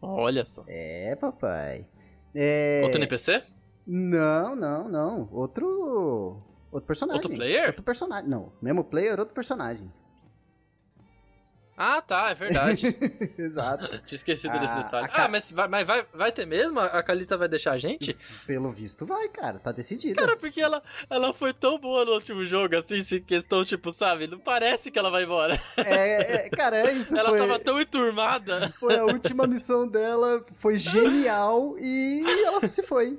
[0.00, 0.64] Olha só.
[0.66, 1.86] É, papai.
[2.34, 2.80] É...
[2.84, 3.42] Outro NPC?
[3.86, 5.28] Não, não, não.
[5.32, 6.42] Outro.
[6.70, 7.16] Outro personagem.
[7.18, 7.66] Outro player?
[7.66, 8.28] Outro personagem.
[8.28, 9.92] Não, mesmo player, outro personagem.
[11.84, 12.96] Ah, tá, é verdade.
[13.36, 13.88] Exato.
[14.06, 15.04] Tinha esquecido Ah, desse detalhe.
[15.06, 16.78] a ca- Ah, mas, vai, mas vai, vai ter mesmo?
[16.78, 18.16] A Calista vai deixar a gente?
[18.46, 19.58] Pelo visto, vai, cara.
[19.58, 20.14] Tá decidido.
[20.14, 24.28] Cara, porque ela, ela foi tão boa no último jogo, assim, se questão, tipo, sabe?
[24.28, 25.58] Não parece que ela vai embora.
[25.76, 27.14] É, é, cara, é isso.
[27.18, 28.68] ela foi, tava tão enturmada.
[28.78, 33.18] foi a última missão dela, foi genial e ela se foi.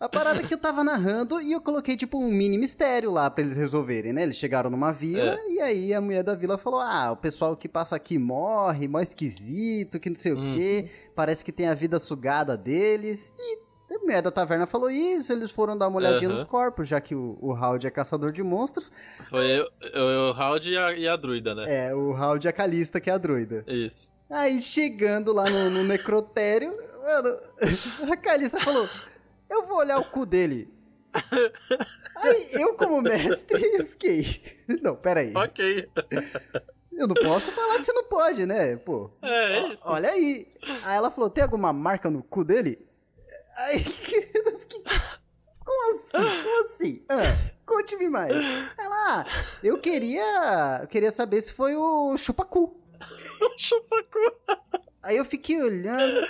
[0.00, 3.42] A parada que eu tava narrando e eu coloquei tipo um mini mistério lá pra
[3.44, 4.22] eles resolverem, né?
[4.24, 7.68] Eles chegaram numa vila e aí a mulher da vila falou: Ah, o pessoal que
[7.68, 10.52] passa aqui morre, mó esquisito, que não sei Hum.
[10.52, 13.32] o quê, parece que tem a vida sugada deles.
[13.38, 13.58] E
[13.94, 16.38] a mulher da taverna falou isso, eles foram dar uma olhadinha Aham.
[16.40, 17.54] nos corpos, já que o, o
[17.86, 18.90] é caçador de monstros.
[19.30, 21.86] Foi eu, eu, o Howard e a, e a druida, né?
[21.86, 23.62] É, o Howard é a Calista, que é a druida.
[23.68, 24.10] Isso.
[24.28, 27.36] Aí chegando lá no, no necrotério, mano,
[28.12, 28.86] a Calista falou:
[29.48, 30.72] Eu vou olhar o cu dele.
[32.16, 34.42] Aí eu, como mestre, eu fiquei.
[34.82, 35.32] Não, peraí.
[35.36, 35.88] Ok.
[36.92, 38.76] Eu não posso falar que você não pode, né?
[38.76, 39.10] Pô.
[39.22, 39.82] É ó- isso.
[39.90, 40.46] Olha aí.
[40.84, 42.84] Aí ela falou: Tem alguma marca no cu dele?
[43.56, 43.76] Aí
[44.34, 44.82] eu fiquei.
[45.64, 46.42] Como assim?
[46.42, 47.04] Como assim?
[47.08, 48.32] Ah, Conte-me mais.
[48.78, 49.24] Ela, ah,
[49.62, 50.80] eu queria.
[50.82, 52.80] Eu queria saber se foi o chupacu.
[53.58, 54.18] Chupacu.
[55.04, 56.26] Aí eu fiquei olhando.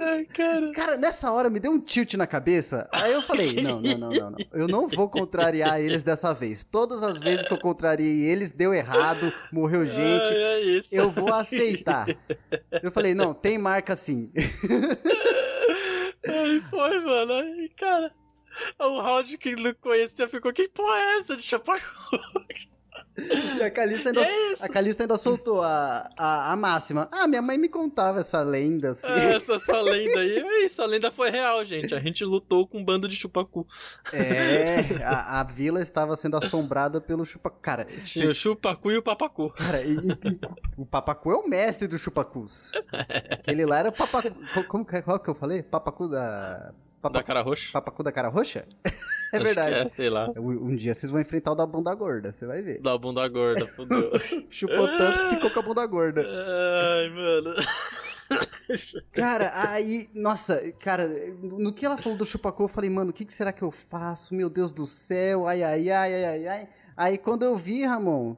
[0.00, 0.72] Ai, cara.
[0.72, 2.88] Cara, nessa hora me deu um tilt na cabeça.
[2.92, 4.36] Aí eu falei: não, não, não, não, não.
[4.52, 6.64] Eu não vou contrariar eles dessa vez.
[6.64, 9.98] Todas as vezes que eu contrariei eles, deu errado, morreu gente.
[9.98, 10.88] Ai, é isso.
[10.92, 12.06] Eu vou aceitar.
[12.82, 14.32] Eu falei: não, tem marca sim.
[16.26, 17.32] Ai, foi, mano.
[17.34, 18.12] Ai, cara.
[18.80, 21.84] O Howard que não conhecia ficou, que porra é essa de chupacu?
[23.58, 27.08] E a Calista ainda, É a Calista ainda soltou a, a, a máxima.
[27.10, 29.06] Ah, minha mãe me contava essa lenda assim.
[29.08, 31.94] É, Essa, essa lenda aí, é isso, a lenda foi real, gente.
[31.94, 33.66] A gente lutou com um bando de chupacu.
[34.12, 37.58] É, a, a vila estava sendo assombrada pelo chupacu.
[37.60, 39.50] Cara, Tinha o chupacu e o papacu.
[39.50, 40.38] Cara, e- e-
[40.76, 42.72] o Papacu é o mestre dos chupacus.
[43.30, 44.30] Aquele lá era o Papacu.
[44.54, 45.62] co- Como que, qual que eu falei?
[45.62, 46.72] Papacu da.
[47.02, 47.70] Papa- Da cara roxa?
[47.72, 48.66] Papacu da cara roxa?
[49.32, 49.74] É Acho verdade.
[49.74, 50.30] É, sei lá.
[50.36, 52.80] Um, um dia vocês vão enfrentar o da bunda gorda, você vai ver.
[52.80, 54.10] Da bunda gorda, fudeu.
[54.50, 56.22] Chupou tanto que ficou com a bunda gorda.
[56.22, 57.54] Ai, mano.
[59.12, 61.08] Cara, aí, nossa, cara,
[61.42, 63.70] no que ela falou do chupacu, eu falei, mano, o que, que será que eu
[63.72, 64.34] faço?
[64.34, 66.68] Meu Deus do céu, ai, ai, ai, ai, ai, ai.
[66.96, 68.36] Aí quando eu vi, Ramon,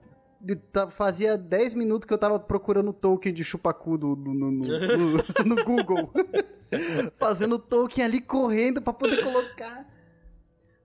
[0.91, 4.67] fazia 10 minutos que eu tava procurando o token de chupacu do, do- no, no-
[4.67, 6.11] no- no Google.
[7.19, 9.85] Fazendo o token ali correndo pra poder colocar.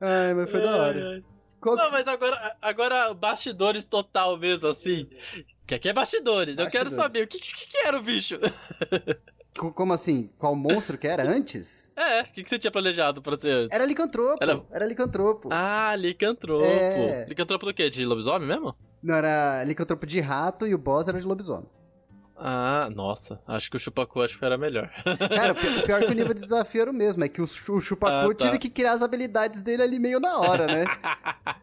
[0.01, 1.23] Ai, mas foi da hora.
[1.62, 5.10] Qual- Não, mas agora, agora bastidores total mesmo, assim.
[5.65, 6.58] Que aqui é bastidores.
[6.58, 6.95] Eu quero Bastidores.
[6.95, 8.36] saber o que, que, que era o bicho.
[9.58, 10.29] co- Como assim?
[10.38, 11.91] Qual monstro que era antes?
[11.95, 13.75] É, o que, que você tinha planejado pra ser antes?
[13.75, 14.38] Era licantropo.
[14.43, 15.49] Era- Era licantropo.
[15.51, 16.65] Ah, licantropo.
[16.65, 17.25] É.
[17.27, 17.89] Licantropo do quê?
[17.89, 18.75] De lobisomem mesmo?
[19.01, 21.69] Não, era licantropo de rato e o boss era de lobisomem.
[22.38, 23.39] Ah, nossa.
[23.48, 24.89] Acho que o chupacu acho que era melhor.
[25.34, 27.41] Cara, o pi- o pior que o nível de desafio era o mesmo, é que
[27.41, 28.45] o, chu- o Chupacu Ah, tá.
[28.45, 30.84] tive que criar as habilidades dele ali meio na hora, né?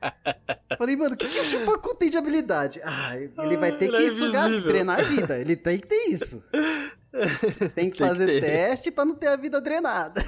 [0.78, 2.80] Falei, mano, o que, que o Chupacu tem de habilidade?
[2.84, 5.38] Ah, ele vai ter Ele que é sugar, drenar a vida.
[5.38, 6.42] Ele tem que ter isso.
[7.12, 8.40] Tem que Tem que fazer ter.
[8.40, 10.24] teste pra não ter a vida drenada.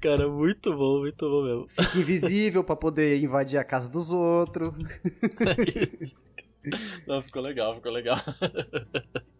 [0.00, 1.66] Cara, muito bom, muito bom mesmo.
[1.70, 4.74] Fica invisível pra poder invadir a casa dos outros.
[5.40, 6.14] É isso.
[7.06, 8.16] Não, ficou legal, ficou legal.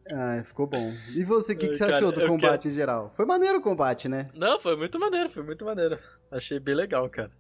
[0.09, 0.95] Ah, ficou bom.
[1.17, 3.13] E você, o que, que você cara, achou do combate em geral?
[3.17, 4.31] Foi maneiro o combate, né?
[4.35, 5.99] Não, foi muito maneiro, foi muito maneiro.
[6.31, 7.33] Achei bem legal, cara.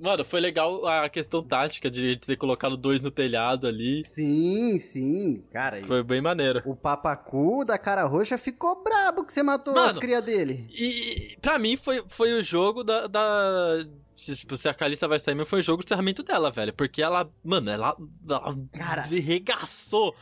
[0.00, 4.02] Mano, foi legal a questão tática de ter colocado dois no telhado ali.
[4.06, 5.44] Sim, sim.
[5.52, 6.62] Cara, Foi bem maneiro.
[6.64, 10.66] o Papacu da cara roxa ficou brabo que você matou Mano, as cria dele.
[10.70, 13.06] E pra mim foi, foi o jogo da.
[13.06, 13.86] da...
[14.22, 16.72] se- Tipo, se a Kalista vai sair, mas foi o jogo do encerramento dela, velho.
[16.72, 17.96] Porque ela, mano, ela,
[18.28, 19.02] ela Cara.
[19.02, 20.14] arregaçou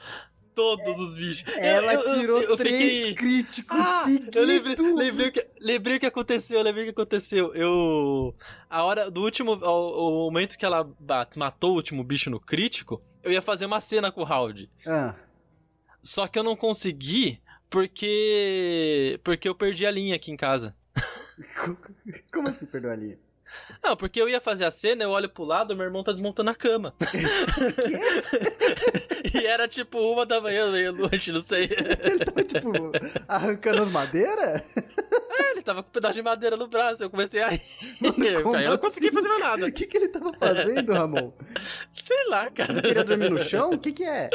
[0.54, 1.44] todos os bichos.
[1.56, 2.74] Ela eu- eu tirou eu três
[3.08, 4.34] fiquei- críticos Ah, seguidos.
[4.36, 7.54] eu lembrei, lembrei, o que, lembrei o que aconteceu, lembrei o que aconteceu.
[7.54, 8.34] Eu.
[8.68, 9.52] A hora do último.
[9.54, 10.88] O, o momento que ela
[11.36, 14.68] matou o último bicho no crítico, eu ia fazer uma cena com o Howard.
[14.86, 15.14] Ah,
[16.02, 19.20] Só que eu não consegui porque.
[19.22, 20.74] Porque eu perdi a linha aqui em casa.
[22.32, 23.18] como assim perdeu a linha?
[23.82, 26.50] Não, porque eu ia fazer a cena, eu olho pro lado, meu irmão tá desmontando
[26.50, 26.94] a cama.
[29.34, 31.68] e era tipo uma da manhã, meia-noite, não sei.
[32.02, 32.72] Ele tava, tipo,
[33.26, 34.62] arrancando as madeiras?
[35.30, 37.60] É, ele tava com um pedaço de madeira no braço, eu comecei a rir.
[38.42, 38.86] como Aí eu não assim?
[38.86, 39.66] consegui fazer mais nada.
[39.66, 41.32] O que, que ele tava fazendo, Ramon?
[41.92, 42.80] Sei lá, cara.
[42.82, 43.70] Queria dormir no chão?
[43.70, 44.30] O que que é?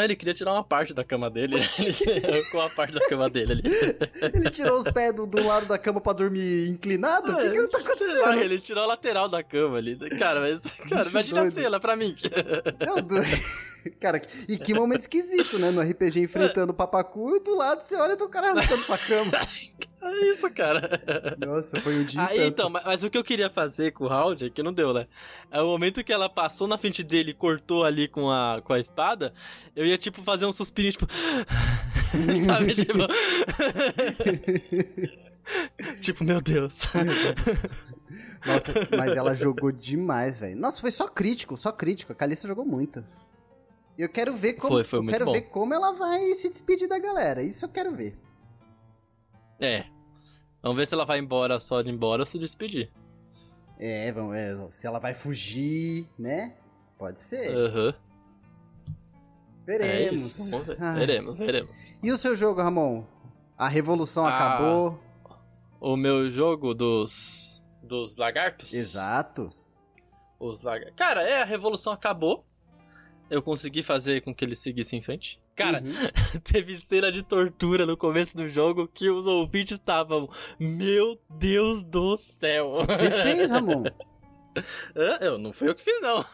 [0.00, 1.56] Ah, ele queria tirar uma parte da cama dele.
[2.06, 3.62] Ele arrancou a parte da cama dele ali.
[4.32, 7.32] Ele tirou os pés do, do lado da cama pra dormir inclinado?
[7.32, 8.40] O que que tá acontecendo?
[8.40, 9.96] ele tirou a lateral da cama ali.
[10.18, 11.54] Cara, mas, cara, imagina a doido.
[11.54, 12.16] cena pra mim.
[12.80, 13.16] Eu do...
[13.98, 15.70] Cara, e que momento esquisito, né?
[15.70, 19.32] No RPG enfrentando o papacu e do lado você olha do cara arrancando pra cama.
[20.02, 21.36] É isso, cara.
[21.38, 22.22] Nossa, foi um dia.
[22.22, 22.48] Aí, tanto.
[22.48, 24.94] então, mas, mas o que eu queria fazer com o round, é que não deu,
[24.94, 25.06] né?
[25.50, 28.72] É o momento que ela passou na frente dele e cortou ali com a, com
[28.72, 29.34] a espada,
[29.76, 31.06] eu ia, tipo, fazer um suspirinho, tipo...
[32.44, 32.98] Sabe, tipo...
[36.00, 36.86] tipo, meu Deus.
[38.46, 40.56] Nossa, mas ela jogou demais, velho.
[40.56, 42.12] Nossa, foi só crítico, só crítico.
[42.12, 43.04] A Calista jogou muito.
[43.98, 44.72] E eu quero ver como.
[44.72, 45.32] Foi, foi eu quero bom.
[45.32, 47.42] ver como ela vai se despedir da galera.
[47.42, 48.16] Isso eu quero ver.
[49.60, 49.84] É.
[50.62, 52.90] Vamos ver se ela vai embora só de embora ou se despedir.
[53.78, 54.56] É, vamos ver.
[54.72, 56.54] Se ela vai fugir, né?
[56.98, 57.54] Pode ser.
[57.54, 57.94] Aham.
[59.66, 60.20] É Veremos.
[60.20, 60.50] isso.
[60.50, 60.76] Vamos ver.
[60.82, 60.92] Ah.
[60.92, 61.94] Veremos, veremos.
[62.02, 63.04] E o seu jogo, Ramon?
[63.56, 64.34] A revolução Ah.
[64.34, 64.98] acabou.
[65.80, 67.62] O meu jogo dos...
[67.82, 68.72] Dos lagartos?
[68.74, 69.50] Exato.
[70.38, 70.92] Os lagar...
[70.92, 72.44] Cara, é, a revolução acabou.
[73.30, 75.39] Eu consegui fazer com que eles seguissem em frente.
[75.60, 76.40] Cara, Uhum.
[76.42, 80.28] teve cena de tortura no começo do jogo que os ouvintes estavam.
[80.58, 82.84] Meu Deus do céu!
[82.86, 83.84] Você fez, Ramon?
[84.96, 85.18] Hã?
[85.20, 86.24] eu não fui eu que fiz, não.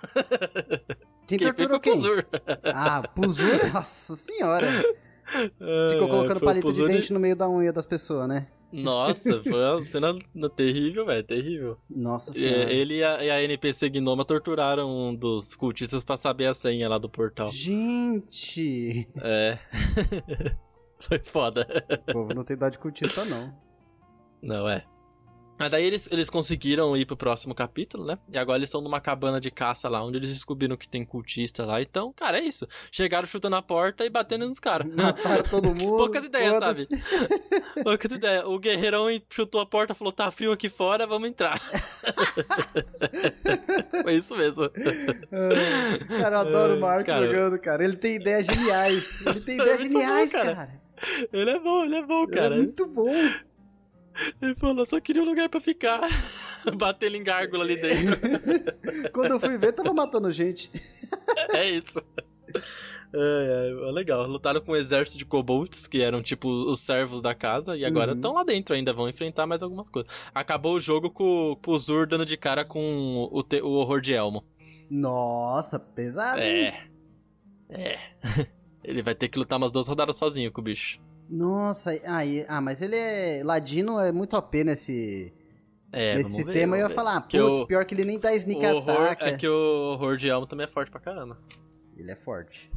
[1.26, 1.92] Quem Quem torturou o quem?
[1.94, 2.24] Puzur.
[2.72, 3.72] Ah, Puzur?
[3.72, 4.68] Nossa senhora.
[5.92, 8.46] Ficou colocando palito de dente no meio da unha das pessoas, né?
[8.72, 10.18] Nossa, foi uma cena
[10.54, 11.78] terrível, velho, terrível.
[11.88, 12.72] Nossa senhora.
[12.72, 16.88] ele e a, e a NPC Gnoma torturaram um dos cultistas pra saber a senha
[16.88, 17.50] lá do portal.
[17.52, 19.08] Gente!
[19.22, 19.58] É.
[20.98, 21.66] Foi foda.
[22.08, 23.54] O povo não tem dó de cultista, não.
[24.42, 24.84] Não, é.
[25.58, 28.18] Mas daí eles, eles conseguiram ir pro próximo capítulo, né?
[28.30, 31.64] E agora eles estão numa cabana de caça lá, onde eles descobriram que tem cultista
[31.64, 31.80] lá.
[31.80, 32.68] Então, cara, é isso.
[32.92, 34.86] Chegaram chutando a porta e batendo nos caras.
[34.94, 35.96] Mataram todo mundo.
[35.96, 36.86] Poucas ideias, sabe?
[37.82, 38.44] Poucas ideias.
[38.44, 41.58] O guerreirão chutou a porta falou: tá frio aqui fora, vamos entrar.
[44.02, 44.64] Foi isso mesmo.
[44.64, 47.84] Ah, Cara, eu adoro o Marco Cara, jogando, cara.
[47.84, 49.24] Ele tem ideias geniais.
[49.26, 50.54] Ele tem É ideias muito bom, geniais, cara.
[50.54, 50.80] cara.
[51.32, 52.54] Ele é bom, ele é bom, Ele cara.
[52.54, 53.12] é muito bom.
[54.40, 56.00] Ele falou: só queria um lugar pra ficar.
[56.76, 58.16] Bater em gárgula ali dentro.
[59.12, 60.70] Quando eu fui ver, tava matando gente.
[61.50, 62.00] É isso.
[63.14, 64.26] É, é, legal.
[64.26, 68.12] Lutaram com um exército de kobolds, que eram tipo os servos da casa, e agora
[68.12, 68.16] Uhum.
[68.16, 70.10] estão lá dentro ainda, vão enfrentar mais algumas coisas.
[70.34, 74.00] Acabou o jogo com, com o Zur dando de cara com o, te- o horror
[74.00, 74.44] de Elmo.
[74.90, 76.40] Nossa, pesado.
[76.40, 76.86] É.
[77.68, 77.98] É.
[78.82, 81.00] Ele vai ter que lutar umas duas rodadas sozinho com o bicho.
[81.28, 83.42] Nossa, aí, ah, mas ele é.
[83.44, 85.32] Ladino é muito OP nesse,
[85.92, 86.76] É, nesse vamos ver, sistema.
[86.78, 89.24] eu ia falar, putz, o- pior que ele nem dá sneak o horror, attack.
[89.24, 91.38] é que o horror de Elmo também é forte pra caramba.
[91.96, 92.70] Ele é forte.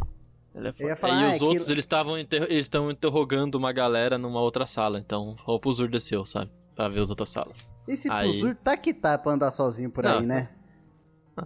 [0.56, 0.96] Ele é forte.
[1.00, 2.52] falar, e ah, os é que- outros, eles estavam inter...
[2.52, 4.98] estão interrogando uma galera numa outra sala.
[5.00, 6.50] Então, o Puzur desceu, sabe?
[6.76, 7.74] Pra ver as outras salas.
[7.88, 10.50] Esse Aí- Puzur tá que tá pra andar sozinho por Não, aí, né?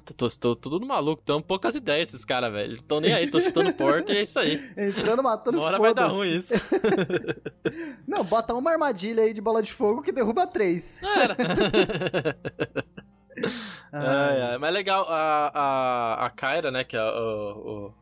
[0.02, 2.82] Tô, tô, tô tudo maluco, tão poucas ideias esses caras, velho.
[2.84, 4.56] Tão nem aí, tô chutando porta e é isso aí.
[4.78, 6.54] Entrando, matando Uma hora vai dar ruim isso.
[8.08, 11.00] Não, bota uma armadilha aí de bola de fogo que derruba três.
[11.02, 11.36] Era.
[13.92, 14.58] Ah, Ai, ai.
[14.58, 17.94] Mas legal, a, a, a Kyra, né, que é a, o-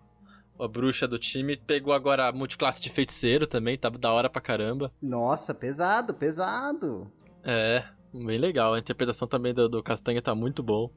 [0.58, 4.30] o- a bruxa do time, pegou agora a multiclasse de feiticeiro também, tá da hora
[4.30, 4.92] pra caramba.
[5.02, 7.12] Nossa, pesado, pesado.
[7.44, 8.74] É, bem legal.
[8.74, 10.92] A interpretação também do, do Castanha tá muito bom.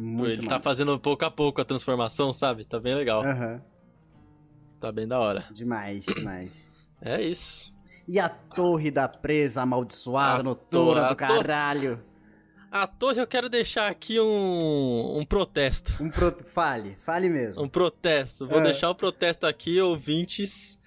[0.00, 2.64] Muito Ele tá fazendo pouco a pouco a transformação, sabe?
[2.64, 3.22] Tá bem legal.
[3.24, 3.60] Aham,
[4.80, 5.44] Tá bem da hora.
[5.50, 6.70] demais, demais.
[7.02, 7.74] É isso.
[8.08, 12.02] E a torre da presa amaldiçoada A noturna do caralho.
[12.72, 16.02] A torre eu quero deixar aqui um, um protesto.
[16.02, 16.34] Um pro...
[16.46, 17.62] Fale, fale mesmo.
[17.62, 18.46] Um protesto.
[18.46, 18.62] Vou É.
[18.62, 20.78] deixar o protesto aqui, ouvintes.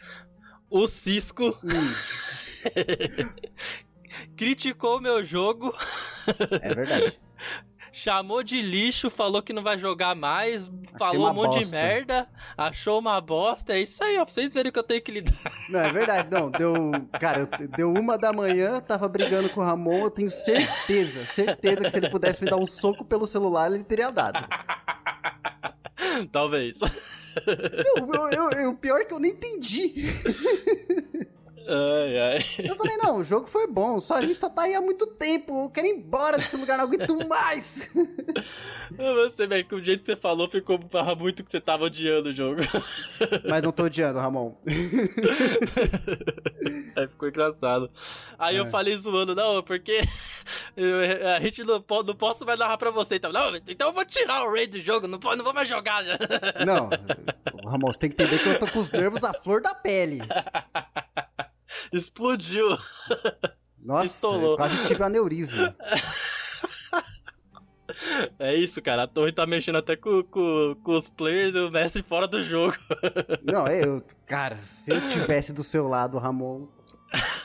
[0.69, 1.69] O Cisco Hum,
[4.35, 5.73] criticou meu jogo,
[6.61, 7.19] é verdade.
[7.93, 11.77] chamou de lixo, falou que não vai jogar mais, falou uma um monte de bosta.
[11.77, 12.27] merda,
[12.57, 13.73] achou uma bosta.
[13.73, 15.33] É isso aí, ó, pra vocês verem que eu tenho que lidar.
[15.69, 16.49] Não, é verdade, não.
[16.49, 16.73] Deu.
[17.19, 20.05] Cara, eu- deu uma da manhã, tava brigando com o Ramon.
[20.05, 23.83] Eu tenho certeza, certeza que se ele pudesse me dar um soco pelo celular, ele
[23.83, 24.43] teria dado.
[26.31, 26.79] Talvez.
[27.95, 29.93] Eu, eu, eu- eu- o pior é que eu nem entendi.
[31.67, 32.45] Ai, ai.
[32.69, 35.07] Eu falei, não, o jogo foi bom, só a gente só tá aí há muito
[35.07, 35.65] tempo.
[35.65, 37.89] Eu quero ir embora desse lugar, não aguento mais.
[38.97, 40.79] Você, velho, que o jeito que você falou ficou
[41.17, 42.61] muito que você tava odiando o jogo.
[43.49, 44.55] Mas não tô odiando, Ramon.
[46.95, 47.89] Aí ficou engraçado.
[48.37, 48.69] Aí eu É.
[48.69, 50.01] falei zoando, não, porque
[50.75, 53.15] eu- a gente não, não posso mais narrar pra você.
[53.15, 56.03] Então, não, então eu vou tirar o Ray do jogo, não, não vou mais jogar
[56.03, 56.17] já.
[56.65, 56.89] Não,
[57.69, 60.19] Ramon, você tem que entender que eu tô com os nervos à flor da pele.
[61.91, 62.67] Explodiu.
[63.79, 65.75] Nossa, quase tive aneurisma.
[68.39, 69.03] É isso, cara.
[69.03, 72.41] A torre tá mexendo até com, com, com os players e o mestre fora do
[72.41, 72.75] jogo.
[73.43, 74.01] Não, é, eu.
[74.25, 76.67] Cara, se eu tivesse do seu lado, Ramon.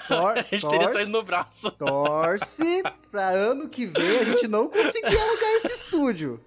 [0.06, 1.70] Tor, A gente tor- teria saído no braço.
[1.72, 6.40] torce pra ano que vem a gente não conseguir alugar esse estúdio.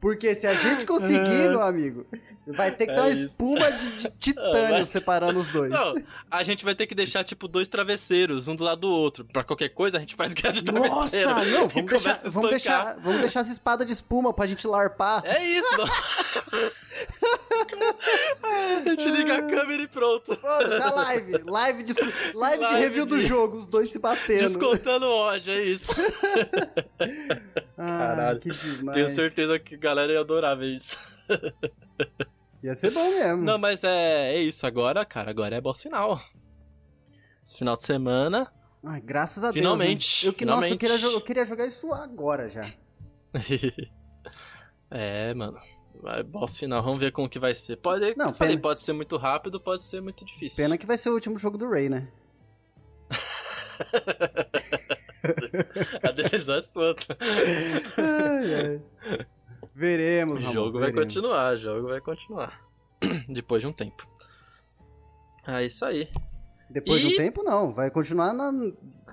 [0.00, 2.06] Porque se a gente conseguir, meu amigo,
[2.46, 3.26] vai ter que ter É uma isso.
[3.26, 4.86] espuma de, de titânio Vai.
[4.86, 5.70] separando os dois.
[5.70, 5.94] Não,
[6.30, 9.24] a gente vai ter que deixar, tipo, dois travesseiros, um do lado do outro.
[9.24, 11.30] Pra qualquer coisa, a gente faz guerra de travesseiro.
[11.30, 15.22] Nossa, não, vamos deixar, vamos, deixar, vamos deixar as espadas de espuma pra gente larpar.
[15.24, 15.86] É isso, não.
[18.42, 20.34] A gente liga a câmera e pronto.
[20.36, 21.32] Foda-se, a live.
[21.44, 21.92] Live, live, de
[22.34, 24.40] Live review do de- jogo, os dois se batendo.
[24.40, 25.92] Descontando ódio, é isso.
[27.78, 28.40] Ah, Caralho.
[28.40, 28.94] que demais.
[28.96, 30.96] Tenho certeza que a galera ia adorar ver isso.
[32.62, 33.42] Ia ser bom mesmo.
[33.44, 34.66] Não, mas é, é isso.
[34.66, 36.18] Agora, cara, agora é boss final.
[37.46, 38.50] Final de semana.
[38.82, 40.24] Ai, graças a Finalmente, Deus.
[40.24, 40.28] né?
[40.30, 40.78] Eu, que, nossa, eu finalmente.
[40.98, 42.72] queria, eu queria jogar isso agora já.
[44.90, 45.58] é, mano.
[46.02, 46.82] Vai, boss final.
[46.82, 47.76] Vamos ver como que vai ser.
[47.76, 50.62] Pode, Não, falei, pode ser muito rápido, pode ser muito difícil.
[50.64, 52.08] Pena que vai ser o último jogo do Ray, né?
[56.02, 56.94] A decisão é sua.
[57.98, 58.82] Ai, ai.
[59.74, 61.14] Veremos, O jogo vai veremos.
[61.14, 62.60] continuar, o jogo vai continuar.
[63.28, 64.06] Depois de um tempo.
[65.46, 66.08] É isso aí.
[66.70, 67.72] Depois de E- um tempo, não.
[67.72, 68.52] Vai continuar na,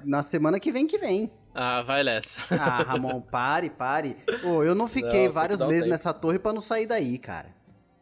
[0.04, 1.32] na semana que vem que vem.
[1.54, 2.40] Ah, vai nessa.
[2.56, 4.18] Ah, Ramon, pare, pare.
[4.44, 5.90] Ô, eu não fiquei que vários meses tempo.
[5.92, 7.48] nessa torre pra não sair daí, cara.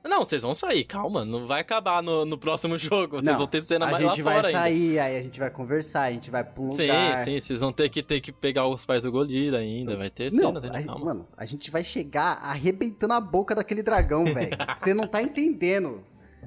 [0.04, 1.24] Não, vocês vão sair, calma.
[1.24, 3.18] Não vai acabar no, no próximo jogo.
[3.18, 4.60] Vocês não, vão ter cena a mais lá gente vai fora ainda.
[4.60, 7.18] sair, aí a gente vai conversar, a gente vai pra um Sim, lugar.
[7.18, 9.96] sim, vocês vão ter que, ter que pegar os pais do Golira ainda.
[9.96, 11.06] Vai ter Não, cena, a, ainda, calma.
[11.06, 14.50] mano, a gente vai chegar arrebentando a boca daquele dragão, velho.
[14.80, 16.04] Você não tá entendendo.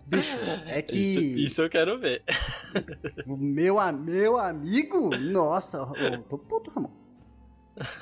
[0.06, 2.22] Bicho, é que Isso, isso eu quero ver.
[3.26, 6.90] o meu, meu amigo, nossa, eu tô puto, Ramon.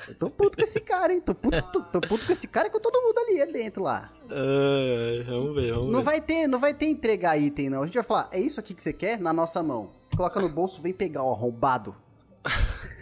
[0.07, 1.19] Eu tô puto com esse cara, hein?
[1.21, 4.11] Tô puto, tô, tô puto com esse cara e com todo mundo ali dentro lá.
[4.29, 6.05] Ah, vamos ver, vamos Não ver.
[6.05, 7.81] vai ter, não vai ter entregar item, não.
[7.81, 9.19] A gente vai falar, é isso aqui que você quer?
[9.19, 9.91] Na nossa mão.
[10.15, 11.95] Coloca no bolso, vem pegar, ó, arrombado.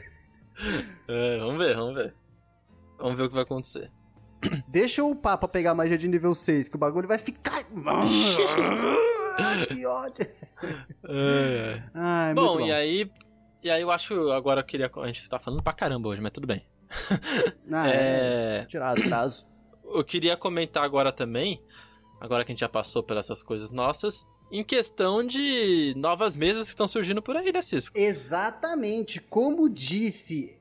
[1.08, 2.14] É, vamos ver, vamos ver.
[3.00, 3.90] Vamos ver o que vai acontecer.
[4.68, 7.64] Deixa o Papa pegar magia de nível 6, que o bagulho vai ficar.
[9.38, 10.28] Ai, que ódio.
[11.08, 11.84] É.
[11.94, 13.12] Ai, Bom, muito e aí.
[13.64, 14.32] E aí eu acho.
[14.32, 14.90] Agora eu queria.
[14.94, 16.66] A gente tá falando pra caramba hoje, mas tudo bem.
[17.72, 18.62] Ah, é.
[18.62, 18.66] É.
[18.66, 19.46] Tirar atraso.
[19.94, 21.62] Eu queria comentar agora também.
[22.22, 24.26] Agora que a gente já passou pelas essas coisas nossas.
[24.50, 27.98] Em questão de novas mesas que estão surgindo por aí, né, Cisco?
[27.98, 29.20] Exatamente.
[29.20, 30.58] Como disse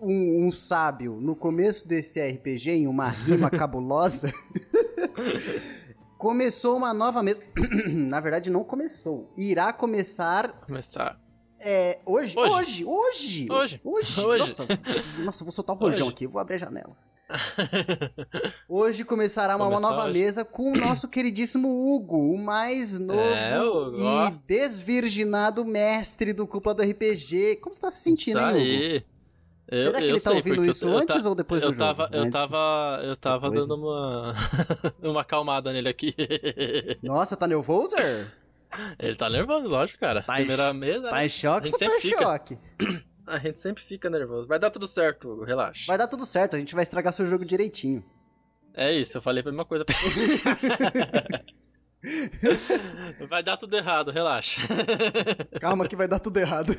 [0.00, 4.32] um, um sábio no começo desse RPG, em uma rima cabulosa.
[6.18, 7.42] começou uma nova mesa.
[7.88, 9.30] Na verdade, não começou.
[9.36, 11.18] Irá começar Começar.
[11.60, 12.34] é, hoje.
[12.38, 12.84] Hoje.
[12.84, 12.86] Hoje.
[12.86, 13.48] Hoje.
[13.50, 13.80] Hoje.
[13.84, 14.20] Hoje.
[14.24, 14.38] Hoje.
[14.38, 14.66] Nossa,
[15.24, 16.26] nossa, vou soltar o rojão aqui.
[16.26, 16.96] Vou abrir a janela.
[18.68, 20.20] Hoje começará uma, Começar nova hoje.
[20.20, 24.28] mesa com o nosso queridíssimo Hugo, o mais novo É, Hugo, ó.
[24.28, 27.56] e desvirginado mestre do Cúpula do RPG.
[27.62, 29.06] Como você tá se sentindo, Isso hein, Hugo?
[29.66, 31.62] Eu, Será que eu ele tá sei, ouvindo isso eu, eu antes ta- ou depois
[31.62, 32.14] eu do tava, jogo?
[32.16, 32.32] Eu Antes?
[32.32, 34.34] tava, eu tava Depois, dando uma,
[35.02, 36.14] uma acalmada nele aqui.
[37.02, 37.96] Nossa, tá nervoso?
[38.98, 40.22] Ele tá nervoso, lógico, cara.
[40.22, 41.26] Tá Primeira mesa, Tá né?
[41.26, 42.22] em choque, super sempre fica.
[42.22, 42.58] choque.
[43.26, 44.46] a gente sempre fica nervoso.
[44.46, 45.84] Vai dar tudo certo, Hugo, relaxa.
[45.86, 48.04] Vai dar tudo certo, a gente vai estragar seu jogo direitinho.
[48.74, 49.94] É isso, eu falei a mesma coisa pra
[53.28, 54.60] Vai dar tudo errado, relaxa.
[55.60, 56.76] Calma que vai dar tudo errado.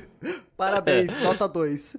[0.55, 1.97] Parabéns, nota 2.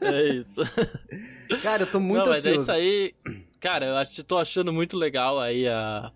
[0.00, 0.60] É isso.
[1.62, 2.62] Cara, eu tô muito Não, mas é ansioso.
[2.62, 3.14] isso aí.
[3.60, 6.10] Cara, eu tô achando muito legal aí a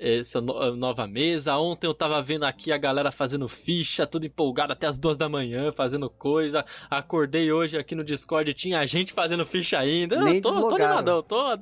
[0.00, 1.56] essa nova mesa.
[1.58, 5.28] Ontem eu tava vendo aqui a galera fazendo ficha, tudo empolgado até as duas da
[5.28, 6.64] manhã, fazendo coisa.
[6.88, 10.16] Acordei hoje aqui no Discord, tinha gente fazendo ficha ainda.
[10.16, 10.84] Eu Nem tô, tô deslogaram.
[10.86, 11.56] animadão, tô,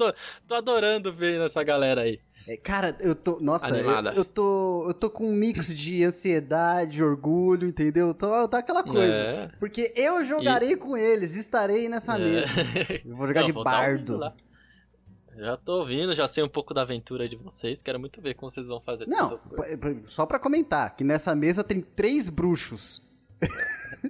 [0.46, 2.20] tô adorando ver essa galera aí.
[2.48, 3.38] É, Cara, eu tô.
[3.40, 4.12] Nossa, eu, Animada.
[4.14, 4.86] eu tô.
[4.88, 8.14] Eu tô com um mix de ansiedade, orgulho, entendeu?
[8.14, 9.12] Tô, tá aquela coisa.
[9.12, 9.50] É.
[9.60, 12.48] Porque eu jogarei com eles, estarei nessa mesa.
[12.88, 13.02] É.
[13.04, 14.18] Eu vou jogar Não, de vou bardo.
[15.36, 17.82] Já tô ouvindo, já sei um pouco da aventura de vocês.
[17.82, 19.78] Quero muito ver como vocês vão fazer Não, essas coisas.
[20.06, 23.00] só pra comentar, que nessa mesa tem três bruxos.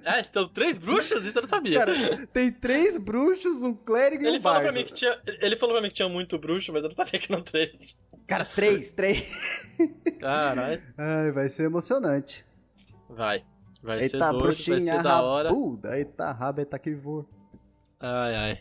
[0.03, 1.23] É, então três bruxos?
[1.23, 1.79] Isso eu não sabia.
[1.79, 4.73] Cara, tem três bruxos, um clérigo e ele um falou bardo.
[4.73, 5.19] pra mim que tinha.
[5.41, 7.95] Ele falou pra mim que tinha muito bruxo, mas eu não sabia que eram três.
[8.29, 9.27] Cara, três, três.
[10.19, 10.81] Caralho.
[10.97, 12.45] Ai, vai ser emocionante.
[13.09, 13.43] Vai.
[13.81, 15.49] Vai Eita, ser doido, vai ser da hora.
[15.49, 15.97] rabuda.
[15.97, 17.25] Eita, raba, eita que voa.
[17.99, 18.59] Ai, ai.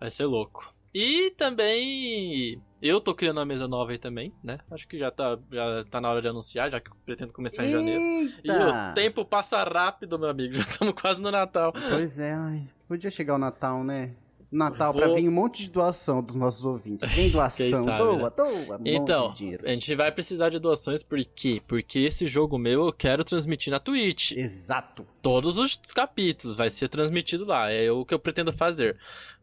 [0.00, 0.74] Vai ser louco.
[0.92, 2.60] E também.
[2.82, 4.58] Eu tô criando uma mesa nova aí também, né?
[4.70, 7.64] Acho que já tá, já tá na hora de anunciar, já que eu pretendo começar
[7.64, 8.02] em janeiro.
[8.42, 10.54] E o tempo passa rápido, meu amigo.
[10.56, 11.72] Já estamos quase no Natal.
[11.72, 12.68] Pois é, ai.
[12.88, 14.14] Podia chegar o Natal, né?
[14.56, 17.10] Natal pra Vou- vir um monte de doação dos nossos ouvintes.
[17.12, 18.30] Vem doação, sabe, doa, né?
[18.36, 18.80] doa.
[18.84, 19.34] Então,
[19.64, 21.60] a gente vai precisar de doações por quê?
[21.66, 24.32] Porque esse jogo meu eu quero transmitir na Twitch.
[24.32, 25.06] Exato.
[25.22, 27.70] Todos os capítulos vai ser transmitido lá.
[27.70, 28.96] É o que eu pretendo fazer.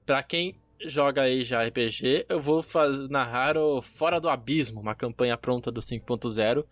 [0.05, 0.55] Pra quem
[0.85, 2.63] joga aí já RPG, eu vou
[3.09, 6.65] narrar o Fora do Abismo, uma campanha pronta do 5.0.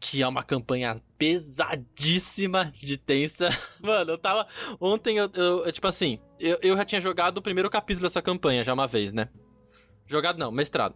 [0.00, 3.48] Que é uma campanha pesadíssima de tensa.
[3.80, 4.46] Mano, eu tava.
[4.80, 5.30] Ontem eu.
[5.34, 8.86] eu- tipo assim, eu, eu já tinha jogado o primeiro capítulo dessa campanha já uma
[8.86, 9.28] vez, né?
[10.06, 10.94] Jogado não, mestrado.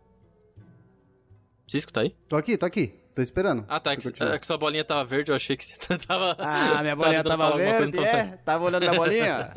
[1.66, 2.14] Cisco tá aí?
[2.28, 2.94] Tô aqui, tô aqui.
[3.14, 3.64] Tô esperando.
[3.68, 3.92] Ah, tá.
[3.92, 6.36] É que, é que sua bolinha tava verde, eu achei que você tava.
[6.38, 8.36] Ah, minha bolinha tava coisa, verde, não tava é?
[8.44, 9.52] Tava olhando minha bolinha?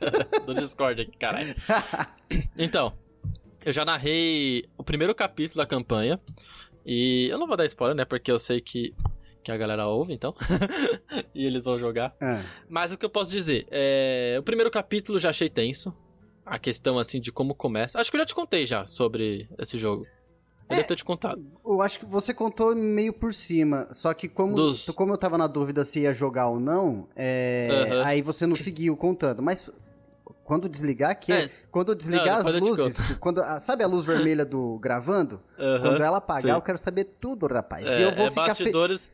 [0.46, 1.54] do Discord aqui, caralho.
[2.56, 2.92] Então,
[3.64, 6.20] eu já narrei o primeiro capítulo da campanha.
[6.86, 8.04] E eu não vou dar spoiler, né?
[8.04, 8.94] Porque eu sei que,
[9.42, 10.32] que a galera ouve, então.
[11.34, 12.14] e eles vão jogar.
[12.20, 13.66] Ah, Mas o que eu posso dizer?
[13.70, 15.92] É, o primeiro capítulo já achei tenso.
[16.44, 18.00] A questão, assim, de como começa.
[18.00, 20.06] Acho que eu já te contei já sobre esse jogo.
[20.68, 20.76] Eu É.
[20.76, 21.44] devo ter te contado.
[21.64, 23.88] eu acho que você contou meio por cima.
[23.92, 27.68] Só que como, Dos- como eu tava na dúvida se ia jogar ou não, é,
[27.90, 28.04] Aham.
[28.04, 29.42] aí você não seguiu contando.
[29.42, 29.68] Mas
[30.46, 34.78] quando desligar, que é, quando desligar Não, as luzes, quando, sabe a luz vermelha do
[34.78, 35.40] gravando?
[35.58, 36.52] Aham, Quando ela apagar, sei.
[36.52, 37.86] eu quero saber tudo, rapaz.
[37.86, 39.10] É, e eu vou é ficar bastidores.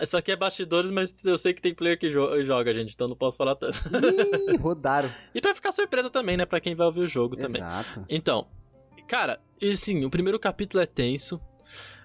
[0.00, 3.06] Isso aqui é bastidores, mas eu sei que tem player que jo- joga, gente, então
[3.08, 3.76] não posso falar tanto.
[4.48, 5.10] Ih, rodaram.
[5.34, 6.46] E pra ficar surpresa também, né?
[6.46, 7.60] Pra quem vai ouvir o jogo também.
[7.60, 8.04] Exato.
[8.08, 8.46] Então,
[9.06, 11.38] cara, e sim, o primeiro capítulo é tenso.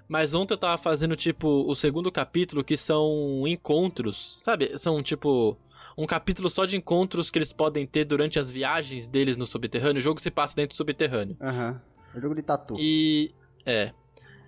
[0.09, 4.77] Mas ontem eu tava fazendo, tipo, o segundo capítulo, que são encontros, sabe?
[4.79, 5.57] São, tipo,
[5.97, 9.97] um capítulo só de encontros que eles podem ter durante as viagens deles no subterrâneo.
[9.99, 11.35] O jogo se passa dentro do subterrâneo.
[11.41, 11.81] Aham.
[12.15, 12.75] É jogo de tatu.
[12.77, 13.33] E.
[13.65, 13.91] É.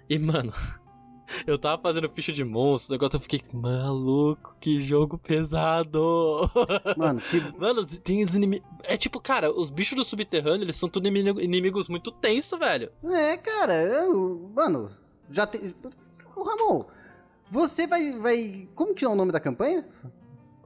[0.09, 0.53] E, mano.
[1.45, 6.49] Eu tava fazendo ficha de monstro, agora eu fiquei, maluco, que jogo pesado!
[6.97, 8.67] Mano, que Mano, tem os inimigos.
[8.83, 12.91] É tipo, cara, os bichos do subterrâneo, eles são tudo inimigo- inimigos muito tensos, velho.
[13.03, 14.89] É, cara, eu, mano,
[15.29, 15.71] já tem.
[16.35, 16.85] Ramon,
[17.51, 18.67] você vai, vai.
[18.73, 19.87] Como que é o nome da campanha?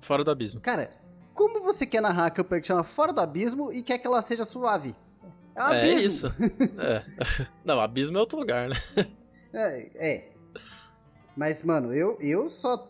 [0.03, 0.61] Fora do abismo.
[0.61, 0.91] Cara,
[1.33, 4.21] como você quer narrar a campanha que chama Fora do Abismo e quer que ela
[4.21, 4.95] seja suave?
[5.55, 6.27] É um É isso.
[6.77, 7.03] é.
[7.65, 8.75] Não, abismo é outro lugar, né?
[9.53, 10.29] É, é.
[11.35, 12.89] Mas, mano, eu, eu só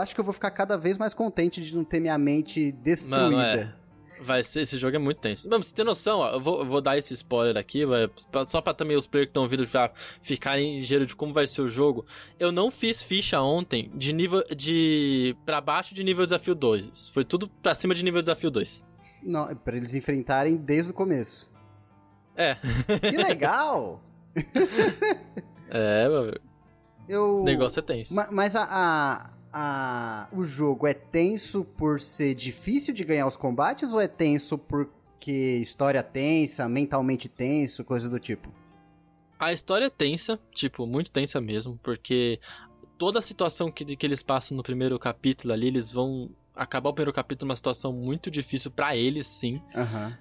[0.00, 3.30] acho que eu vou ficar cada vez mais contente de não ter minha mente destruída.
[3.30, 3.74] Mano, é.
[4.20, 5.48] Vai ser, esse jogo é muito tenso.
[5.50, 8.46] Mano, você ter noção, ó, eu vou, eu vou dar esse spoiler aqui, vai, pra-
[8.46, 9.90] só pra também os players que estão ouvindo já
[10.22, 12.06] ficarem ligeiros de como vai ser o jogo.
[12.38, 15.36] Eu não fiz ficha ontem de nível de.
[15.44, 17.08] pra baixo de nível desafio 2.
[17.08, 18.86] Foi tudo pra cima de nível desafio 2.
[19.22, 21.50] Não, é pra eles enfrentarem desde o começo.
[22.36, 22.54] É.
[23.00, 24.02] Que legal!
[25.70, 26.38] É, meu,
[27.08, 27.40] Eu...
[27.40, 28.14] o negócio é tenso.
[28.14, 33.36] Ma- Mas a, a, a- o jogo é tenso por ser difícil de ganhar os
[33.36, 38.52] combates ou é tenso porque história tensa, mentalmente tenso, coisa do tipo?
[39.38, 42.40] A história é tensa, tipo, muito tensa mesmo, porque
[42.98, 46.92] toda a situação que, que eles passam no primeiro capítulo ali, eles vão acabar o
[46.92, 49.62] primeiro capítulo numa situação muito difícil pra eles, sim.
[49.74, 50.18] Aham.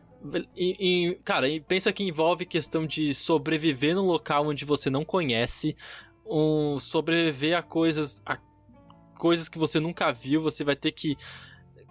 [0.55, 5.03] E, e, cara, e pensa que envolve questão de sobreviver num local onde você não
[5.03, 5.75] conhece,
[6.25, 8.37] um, sobreviver a coisas, a
[9.23, 11.15] coisas que você nunca viu, você vai ter que.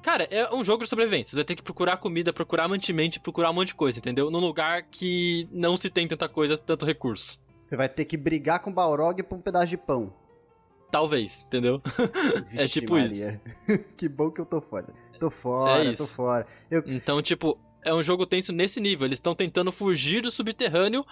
[0.03, 1.31] Cara, é um jogo de sobrevivência.
[1.31, 4.31] Você vai ter que procurar comida, procurar mantimento, procurar um monte de coisa, entendeu?
[4.31, 7.41] Num lugar que não se tem tanta coisa, tanto recurso.
[7.65, 10.13] Você vai ter que brigar com o Balrog por um pedaço de pão.
[10.91, 11.81] Talvez, entendeu?
[12.53, 13.41] É Vixe, tipo Maria.
[13.97, 14.93] que bom que eu tô fora.
[15.19, 16.15] Tô fora, É tô isso.
[16.15, 16.47] fora.
[16.71, 19.07] Eu, Então, tipo, é um jogo tenso nesse nível.
[19.07, 21.03] Eles estão tentando fugir do subterrâneo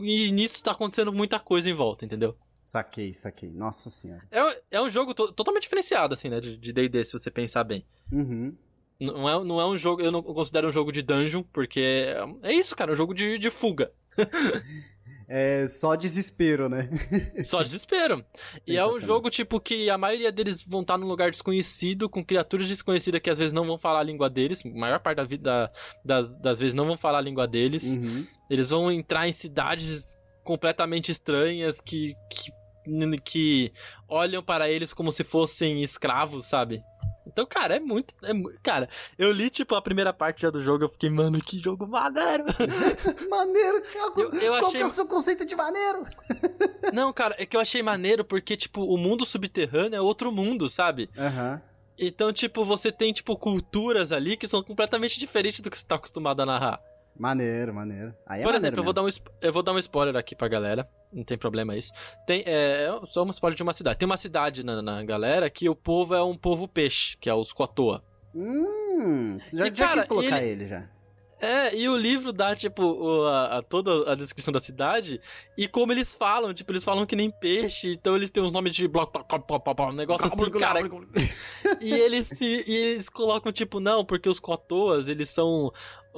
[0.00, 2.36] e nisso tá acontecendo muita coisa em volta, entendeu?
[2.66, 3.48] Saquei, saquei.
[3.48, 4.24] Nossa senhora.
[4.28, 4.40] É,
[4.70, 6.40] é um jogo to- totalmente diferenciado, assim, né?
[6.40, 7.84] De D&D, se você pensar bem.
[8.12, 8.54] Uhum.
[8.98, 10.00] Não é, não é um jogo...
[10.02, 12.90] Eu não considero um jogo de dungeon, porque é, é isso, cara.
[12.90, 13.92] É um jogo de, de fuga.
[15.28, 16.88] É só desespero, né?
[17.44, 18.24] Só desespero.
[18.64, 22.24] e é um jogo, tipo, que a maioria deles vão estar num lugar desconhecido, com
[22.24, 24.64] criaturas desconhecidas que às vezes não vão falar a língua deles.
[24.64, 25.72] A maior parte da vida,
[26.04, 27.96] das, das vezes não vão falar a língua deles.
[27.96, 28.24] Uhum.
[28.48, 32.52] Eles vão entrar em cidades completamente estranhas que, que
[33.24, 33.72] que
[34.08, 36.82] olham para eles como se fossem escravos, sabe?
[37.26, 38.58] Então, cara, é muito, é muito.
[38.62, 41.86] Cara, eu li, tipo, a primeira parte já do jogo, eu fiquei, mano, que jogo
[41.86, 42.44] maneiro!
[43.28, 46.06] maneiro, qual, Eu- eu qual achei- que é o seu conceito de maneiro?
[46.94, 50.68] Não, cara, é que eu achei maneiro porque, tipo, o mundo subterrâneo é outro mundo,
[50.70, 51.10] sabe?
[51.18, 51.60] Aham.
[51.98, 55.96] Então, tipo, você tem, tipo, culturas ali que são completamente diferentes do que você tá
[55.96, 56.80] acostumado a narrar.
[57.18, 58.14] Maneiro, maneiro.
[58.26, 59.08] Aí é Por maneiro exemplo, eu vou, dar um,
[59.40, 60.88] eu vou dar um spoiler aqui pra galera.
[61.12, 61.92] Não tem problema isso.
[62.26, 63.98] Tem, é, é só um spoiler de uma cidade.
[63.98, 67.34] Tem uma cidade na, na galera que o povo é um povo peixe, que é
[67.34, 68.02] os Kotoa.
[68.34, 70.84] Hum, já, E, já cara, quis colocar ele- ele, já.
[71.38, 75.20] É, e o livro dá, tipo, o- a, a- toda a descrição da cidade
[75.56, 76.54] e como eles falam.
[76.54, 80.26] Tipo, eles falam que nem peixe, então eles têm uns nomes de bloco, um negócio
[80.26, 80.80] assim, cara.
[81.80, 85.70] E eles, se, e eles colocam, tipo, não, porque os Kotoas, eles são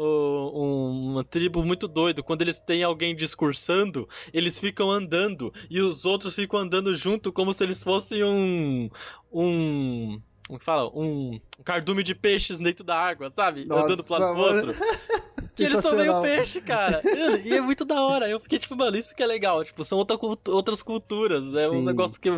[0.02, 2.22] um- uma tribo muito doido.
[2.22, 5.52] Quando eles têm alguém discursando, eles ficam andando.
[5.68, 8.88] E os outros ficam andando junto como se eles fossem um.
[9.32, 10.20] Um.
[10.46, 10.88] Como que fala?
[10.94, 13.66] Um, um cardume de peixes dentro da água, sabe?
[13.66, 14.68] Nossa, andando pro lado pro mano.
[14.68, 14.76] outro.
[15.60, 17.02] E eles são meio peixe, cara.
[17.44, 18.28] E é muito da hora.
[18.30, 19.64] Eu fiquei tipo, mano, isso que é legal.
[19.64, 20.16] Tipo, são outra
[20.52, 21.52] outras culturas.
[21.52, 21.78] É Sim.
[21.78, 22.30] um negócio que,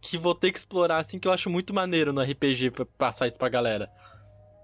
[0.00, 3.26] que vou ter que explorar, assim, que eu acho muito maneiro no RPG pra passar
[3.26, 3.90] isso pra galera.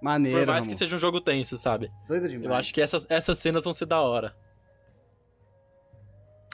[0.00, 0.72] Maneiro, Por mais Ramon.
[0.72, 1.90] que seja um jogo tenso, sabe?
[2.06, 2.44] Doido demais.
[2.44, 4.34] Eu acho que essas, essas cenas vão ser da hora.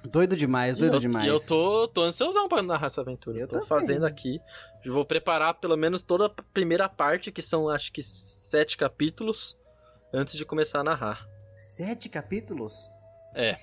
[0.05, 1.27] Doido demais, doido e eu, demais.
[1.27, 3.39] E eu tô, tô ansiosão pra narrar essa aventura.
[3.39, 3.69] Eu tô também.
[3.69, 4.41] fazendo aqui.
[4.85, 9.57] Vou preparar pelo menos toda a primeira parte, que são acho que sete capítulos,
[10.13, 11.27] antes de começar a narrar.
[11.55, 12.75] Sete capítulos?
[13.35, 13.57] É.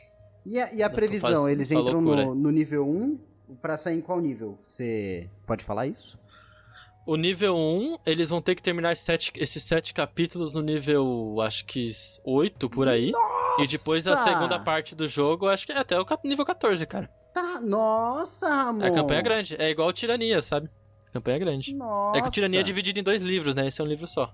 [0.45, 1.29] E a, e a previsão?
[1.29, 3.19] fazendo Eles entram no, no nível 1
[3.61, 4.57] pra sair em qual nível?
[4.65, 6.17] Você pode falar isso?
[7.09, 11.41] O nível 1, eles vão ter que terminar esses sete, esses sete capítulos no nível,
[11.41, 11.89] acho que
[12.23, 13.11] 8 por aí.
[13.57, 14.25] E depois a Nossa!
[14.25, 17.09] segunda parte do jogo, acho que é até o nível 14, cara.
[17.33, 18.85] Tá, nossa, Ramon.
[18.85, 19.55] A campanha é grande.
[19.57, 20.69] É igual Tirania, sabe?
[21.07, 21.73] A campanha é grande.
[21.73, 22.19] Nossa.
[22.19, 23.67] É que o Tirania é dividido em dois livros, né?
[23.67, 24.31] Esse é um livro só.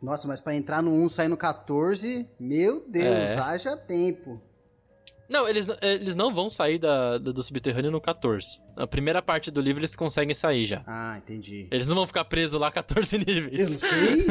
[0.00, 3.36] Nossa, mas pra entrar no 1 e sair no 14, meu Deus, É.
[3.36, 4.40] haja tempo.
[5.28, 8.60] Não, eles, eles não vão sair da, da- do subterrâneo no 14.
[8.76, 10.82] Na primeira parte do livro eles conseguem sair já.
[10.86, 11.66] Ah, entendi.
[11.70, 13.72] Eles não vão ficar presos lá 14 Eu níveis.
[13.72, 14.26] não sei.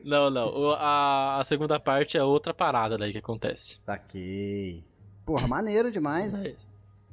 [0.04, 0.48] Não, não.
[0.48, 3.78] O- a, a segunda parte é outra parada daí que acontece.
[3.80, 4.84] Saquei.
[5.24, 6.32] Porra, maneiro demais.
[6.32, 6.68] Mas,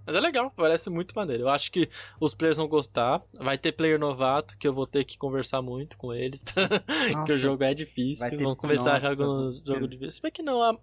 [0.07, 1.43] mas é legal, parece muito maneiro.
[1.43, 1.89] Eu acho que
[2.20, 3.22] os players vão gostar.
[3.34, 6.43] Vai ter player novato que eu vou ter que conversar muito com eles.
[7.26, 8.30] que o jogo é difícil.
[8.30, 10.11] Ter- Vão começar Nossa, jogo, jogo difícil.
[10.11, 10.78] Se bem que não, a,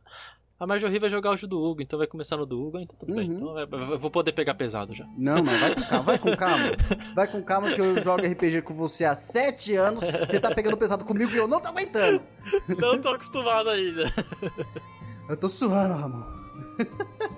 [0.61, 2.97] a Marjorie vai jogar o jogo do Hugo, então vai começar no do Hugo, então
[2.99, 3.29] tudo bem.
[3.29, 3.35] Uhum.
[3.37, 5.05] Então vai- vai- eu vou poder pegar pesado já.
[5.19, 6.65] Não, mas vai com calma, vai com calma.
[7.15, 10.03] Vai com calma que eu jogo RPG com você há sete anos.
[10.27, 12.23] Você tá pegando pesado comigo e eu não tô aguentando.
[12.79, 14.11] Não tô acostumado ainda.
[15.29, 16.25] Eu tô suando, Ramon.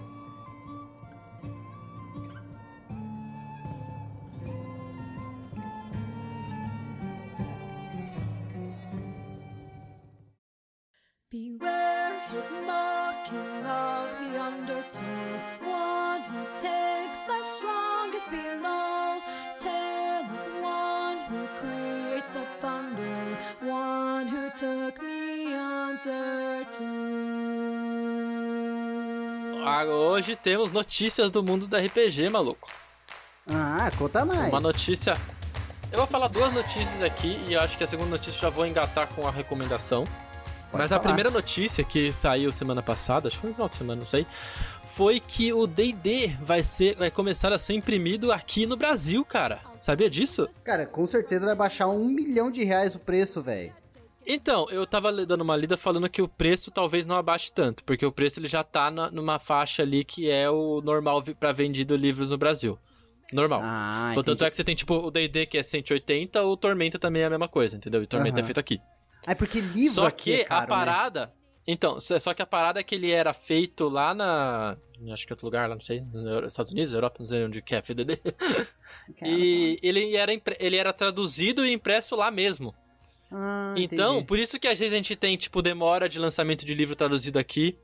[30.55, 32.69] temos notícias do mundo do RPG, maluco.
[33.51, 34.49] Ah, conta mais.
[34.49, 35.17] Uma notícia.
[35.91, 38.65] Eu vou falar duas notícias aqui e acho que a segunda notícia eu já vou
[38.65, 40.05] engatar com a recomendação.
[40.73, 41.01] Mas a falar.
[41.01, 44.25] primeira notícia que saiu semana passada, acho que foi no final de semana, não sei,
[44.87, 49.61] foi que o D&D vai ser, vai começar a ser imprimido aqui no Brasil, cara.
[49.81, 50.49] Sabia disso?
[50.63, 53.73] Cara, com certeza vai baixar um milhão de reais o preço, velho.
[54.27, 58.05] Então, eu tava dando uma lida falando que o preço talvez não abaixe tanto, porque
[58.07, 61.95] o preço ele já tá na- numa faixa ali que é o normal pra vendido
[61.97, 62.79] livros no Brasil.
[63.33, 63.61] Normal.
[63.63, 64.47] Ah, Portanto, entendi.
[64.47, 67.31] é que você tem tipo o D&D que é 180, o Tormenta também é a
[67.31, 68.03] mesma coisa, entendeu?
[68.03, 68.45] E Tormenta Aham.
[68.45, 68.81] é feito aqui.
[69.27, 71.33] Ah, porque livro Só aqui que é caro, a parada.
[71.67, 74.77] Então, só que a parada é que ele era feito lá na.
[75.11, 76.03] Acho que é outro lugar, lá, não sei.
[76.13, 78.21] Nos Estados Unidos, Europa, não sei onde que é FDD.
[78.23, 78.33] né?
[79.23, 82.75] E ele era, impre- ele era traduzido e impresso lá mesmo.
[83.31, 84.27] Ah, Então, entendi.
[84.27, 87.39] por isso que às vezes a gente tem, tipo, demora de lançamento de livro traduzido
[87.39, 87.77] aqui.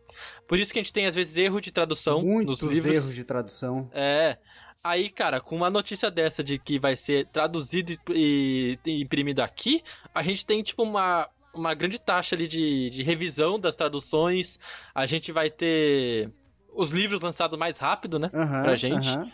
[0.47, 2.95] Por isso que a gente tem, às vezes, erro de tradução muitos nos livros.
[2.95, 3.91] erros de tradução.
[3.93, 4.36] É.
[4.82, 9.82] Aí, cara, com uma notícia dessa de que vai ser traduzido e, e imprimido aqui,
[10.14, 14.59] a gente tem, tipo, uma, uma grande taxa ali de, de revisão das traduções.
[14.95, 16.30] A gente vai ter
[16.72, 18.30] os livros lançados mais rápido, né?
[18.32, 19.09] Aham, pra gente.
[19.09, 19.30] aham.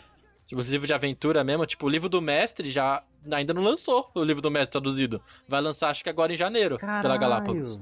[0.47, 1.65] Tipo, os livros de aventura mesmo.
[1.65, 3.03] Tipo, o livro do mestre já
[3.33, 5.21] ainda não lançou o livro do mestre traduzido.
[5.47, 7.19] Vai lançar, acho que agora em janeiro, pela Caralho.
[7.19, 7.79] Galápagos.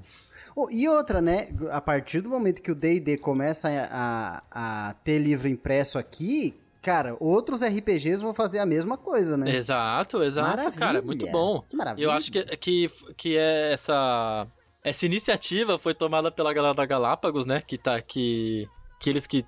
[0.56, 1.50] Oh, e outra, né?
[1.72, 6.56] A partir do momento que o D&D começa a, a, a ter livro impresso aqui,
[6.86, 9.50] Cara, outros RPGs vão fazer a mesma coisa, né?
[9.50, 11.64] Exato, exato, cara, muito bom.
[11.68, 12.06] Que maravilha.
[12.06, 12.88] Eu acho que, que,
[13.18, 14.46] que é essa
[14.84, 17.64] essa iniciativa foi tomada pela galera da Galápagos, né?
[17.66, 18.70] Que tá que
[19.00, 19.44] que eles que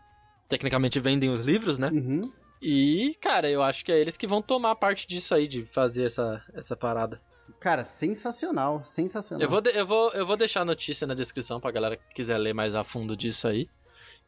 [0.50, 1.92] tecnicamente vendem os livros, né?
[1.94, 2.22] Uhum.
[2.62, 6.06] E, cara, eu acho que é eles que vão tomar parte disso aí de fazer
[6.06, 7.22] essa essa parada.
[7.60, 9.42] Cara, sensacional, sensacional.
[9.44, 12.14] Eu vou, de- eu vou eu vou deixar a notícia na descrição pra galera que
[12.14, 13.70] quiser ler mais a fundo disso aí.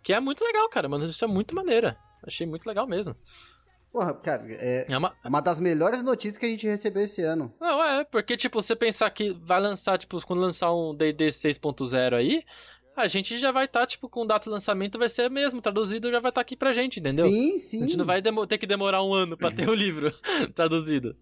[0.02, 1.98] Que é muito legal, cara, mas isso é muito maneira.
[2.26, 3.16] Achei muito legal mesmo.
[3.92, 7.52] Porra, cara, é É uma, uma das melhores notícias que a gente recebeu esse ano.
[7.60, 12.14] Não, é, porque, tipo, você pensar que vai lançar, tipo, quando lançar um D&D 6.0
[12.16, 12.44] aí,
[12.96, 16.20] a gente já vai estar, tipo, com data de lançamento vai ser mesmo, traduzido já
[16.20, 17.28] vai estar aqui pra gente, entendeu?
[17.30, 17.78] Sim, sim.
[17.78, 20.12] A gente não vai ter que demorar um ano pra ter o livro
[20.54, 21.16] traduzido.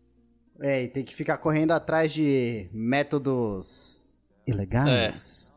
[0.59, 4.03] É, e tem que ficar correndo atrás de métodos
[4.45, 5.53] ilegais.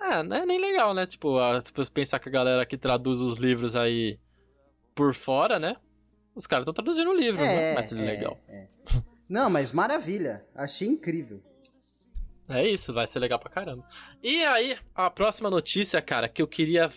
[0.00, 1.06] É, não é nem legal, né?
[1.06, 4.18] Tipo, se você pensar que a galera que traduz os livros aí
[4.94, 5.76] por fora, né?
[6.34, 8.38] Os caras estão traduzindo o livro, não é um método legal.
[8.48, 8.68] é.
[9.28, 10.44] Não, mas maravilha.
[10.54, 11.42] Achei incrível.
[12.48, 13.84] É isso, vai ser legal pra caramba.
[14.22, 16.90] E aí, a próxima notícia, cara, que eu queria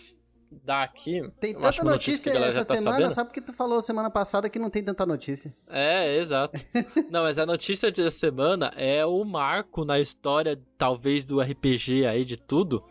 [0.50, 1.22] dar aqui.
[1.38, 3.14] Tem tanta notícia, que a galera essa já tá semana, sabendo.
[3.14, 5.54] só porque tu falou semana passada que não tem tanta notícia.
[5.68, 6.60] É, exato.
[7.10, 12.24] Não, mas a notícia da semana é o marco na história, talvez, do RPG aí,
[12.24, 12.84] de tudo.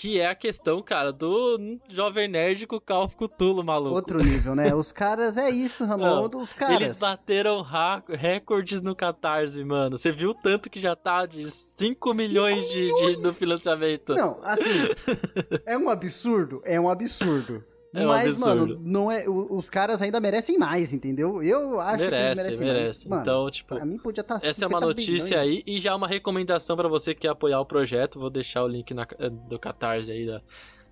[0.00, 1.58] Que é a questão, cara, do
[1.90, 3.96] Jovem Nerd com o Call of Cthulhu, maluco.
[3.96, 4.72] Outro nível, né?
[4.72, 6.28] Os caras, é isso, Ramon.
[6.28, 6.76] Não, os caras.
[6.80, 9.98] Eles bateram ra- recordes no Catarse, mano.
[9.98, 13.22] Você viu o tanto que já tá de 5 milhões, de, de- milhões?
[13.24, 14.14] no financiamento.
[14.14, 14.86] Não, assim,
[15.66, 17.64] é um absurdo, é um absurdo.
[17.94, 18.66] É um Mas, absurdo.
[18.74, 21.42] mano, não é, os caras ainda merecem mais, entendeu?
[21.42, 23.08] Eu acho que eles merece, merecem merece.
[23.08, 23.08] mais.
[23.08, 26.06] Mano, então, tipo, pra mim podia estar Essa é uma notícia aí e já uma
[26.06, 28.20] recomendação pra você que quer apoiar o projeto.
[28.20, 30.42] Vou deixar o link na- eh, do Catarse aí da,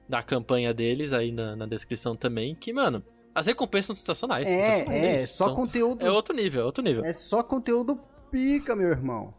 [0.08, 2.54] da campanha deles aí na, na descrição também.
[2.54, 4.48] Que, mano, as recompensas são sensacionais.
[4.48, 5.36] sensacionais, É, é, isso.
[5.36, 6.06] só São- conteúdo.
[6.06, 7.04] É outro nível, é outro nível.
[7.04, 9.34] É só conteúdo pica, meu irmão.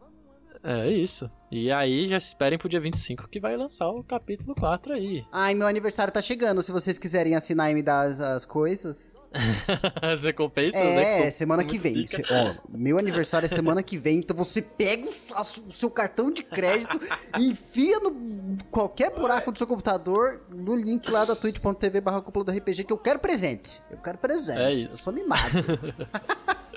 [0.69, 1.31] É isso.
[1.49, 5.25] E aí já esperem pro dia 25 que vai lançar o capítulo 4 aí.
[5.31, 6.61] Ai, meu aniversário tá chegando.
[6.61, 9.15] Se vocês quiserem assinar e me dar as, as coisas.
[10.01, 11.03] As recompensas, né?
[11.03, 12.05] É, que são semana que vem.
[12.29, 16.31] ó, meu aniversário é semana que vem, então você pega o, a o seu cartão
[16.31, 16.99] de crédito,
[17.39, 22.51] enfia no qualquer buraco do seu computador, no link lá da twitch.tv barra cúpula do
[22.51, 23.81] RPG, que eu quero presente.
[23.89, 24.59] Eu quero presente.
[24.59, 24.97] É isso.
[24.97, 25.41] Eu sou mimado.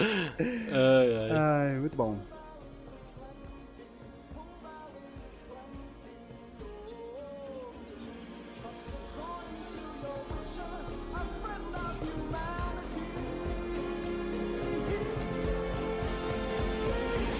[0.01, 1.30] Ai, ai.
[1.30, 2.16] Ai, muito bom.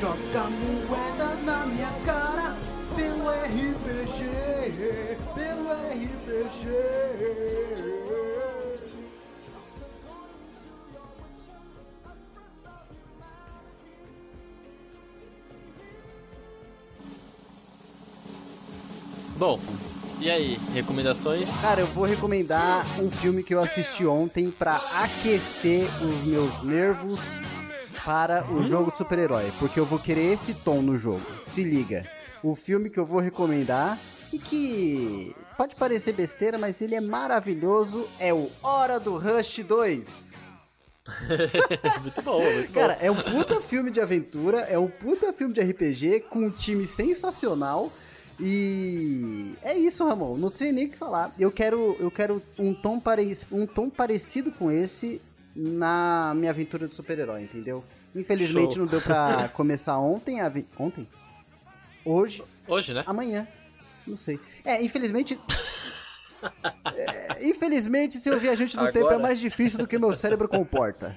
[0.01, 2.57] Joga moeda na minha cara
[2.96, 4.24] pelo RPG,
[5.34, 6.70] pelo RPG.
[19.36, 19.61] Bom,
[20.18, 21.46] e aí, recomendações?
[21.61, 27.38] Cara, eu vou recomendar um filme que eu assisti ontem pra aquecer os meus nervos
[28.05, 31.22] para o jogo de super-herói, porque eu vou querer esse tom no jogo.
[31.44, 32.07] Se liga.
[32.42, 33.98] O filme que eu vou recomendar
[34.32, 40.32] e que pode parecer besteira, mas ele é maravilhoso, é o Hora do Rush 2.
[42.03, 45.61] muito bom, muito Cara, é um puta filme de aventura, é um puta filme de
[45.61, 47.92] RPG com um time sensacional.
[48.42, 50.38] E é isso, Ramon.
[50.38, 51.30] Não tem nem o que falar.
[51.38, 53.36] Eu quero, eu quero um tom, pare...
[53.53, 55.20] um tom parecido com esse
[55.55, 57.84] na minha aventura de super-herói, entendeu?
[58.14, 58.78] Infelizmente Show.
[58.78, 60.40] não deu pra começar ontem.
[60.40, 60.53] A...
[60.78, 61.07] Ontem?
[62.05, 62.42] Hoje?
[62.66, 63.05] Hoje, né?
[63.07, 63.46] Amanhã.
[64.07, 64.38] Não sei.
[64.64, 65.38] É, infelizmente.
[66.96, 69.18] É, infelizmente, ser o viajante do tempo é Agora.
[69.18, 71.14] mais difícil do que meu cérebro comporta.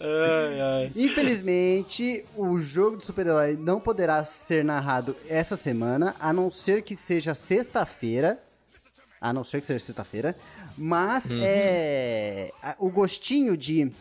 [0.00, 0.92] Ai, ai.
[0.96, 6.96] Infelizmente, o jogo de super-herói não poderá ser narrado essa semana, a não ser que
[6.96, 8.36] seja sexta-feira.
[9.20, 10.34] A não ser que seja sexta-feira.
[10.82, 12.50] Mas é.
[12.62, 13.92] a- O gostinho de.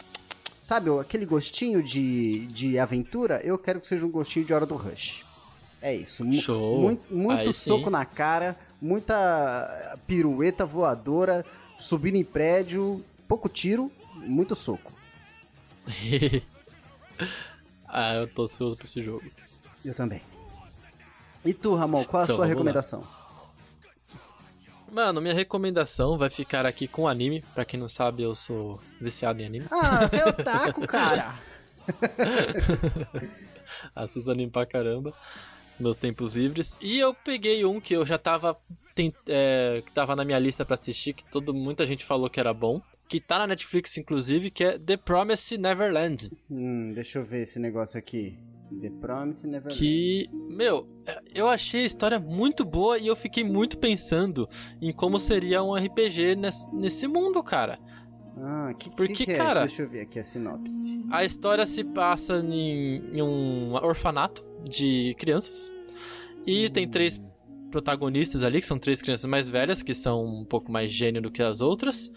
[0.63, 4.75] Sabe, aquele gostinho de, de aventura, eu quero que seja um gostinho de hora do
[4.77, 5.25] rush.
[5.81, 6.23] É isso.
[6.33, 6.79] Show.
[6.81, 11.45] Muito, muito soco na cara, muita pirueta voadora,
[11.79, 14.93] subindo em prédio, pouco tiro, muito soco.
[17.87, 19.23] ah, eu tô ansioso pra esse jogo.
[19.83, 20.21] Eu também.
[21.43, 23.18] E tu, Ramon, qual a Então, sua vamos lá.
[24.91, 27.43] Mano, minha recomendação vai ficar aqui com anime.
[27.53, 29.65] Pra quem não sabe, eu sou viciado em anime.
[29.71, 31.35] Ah, você é otaku, cara!
[33.95, 35.13] Assisto anime pra caramba.
[35.79, 36.77] Meus tempos livres.
[36.81, 38.57] E eu peguei um que eu já tava.
[38.93, 42.39] tent- é, que tava na minha lista pra assistir, que todo, muita gente falou que
[42.39, 42.81] era bom.
[43.07, 46.29] que tá na Netflix, inclusive, que é The Promised Neverland.
[46.51, 48.37] Hum, deixa eu ver esse negócio aqui.
[48.81, 49.77] The Promise Neverland.
[49.77, 50.85] Que, meu,
[51.33, 54.47] eu achei a história muito boa e eu fiquei muito pensando
[54.81, 57.79] em como seria um RPG nesse, nesse mundo, cara.
[58.37, 59.35] Ah, que, Porque, que que é?
[59.35, 61.03] cara- Deixa eu ver aqui a sinopse.
[61.11, 65.71] A história se passa em, em um orfanato de crianças.
[66.47, 67.19] E tem três
[67.69, 71.29] protagonistas ali, que são três crianças mais velhas, que são um pouco mais gênio do
[71.31, 72.09] que as outras.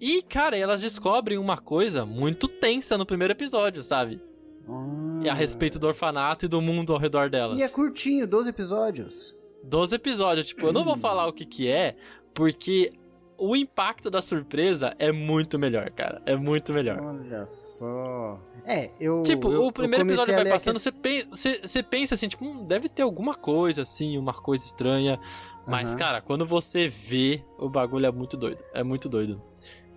[0.00, 4.20] E, cara, elas descobrem uma coisa muito tensa no primeiro episódio, sabe?
[4.68, 5.20] Ah.
[5.22, 7.58] E a respeito do orfanato e do mundo ao redor delas.
[7.58, 9.34] E é curtinho, 12 episódios.
[9.64, 10.46] 12 episódios.
[10.46, 11.96] Tipo, eu não vou falar o que que é,
[12.34, 12.92] porque
[13.38, 16.22] o impacto da surpresa é muito melhor, cara.
[16.24, 17.00] É muito melhor.
[17.00, 18.40] Olha só.
[18.64, 19.22] É, eu.
[19.22, 22.64] Tipo, eu- o primeiro episódio vai passando, você, pen- você, você pensa assim, tipo, hum,
[22.64, 25.18] deve ter alguma coisa assim, uma coisa estranha.
[25.66, 25.98] Mas, Aham.
[25.98, 28.64] cara, quando você vê, o bagulho é muito doido.
[28.72, 29.42] É muito doido.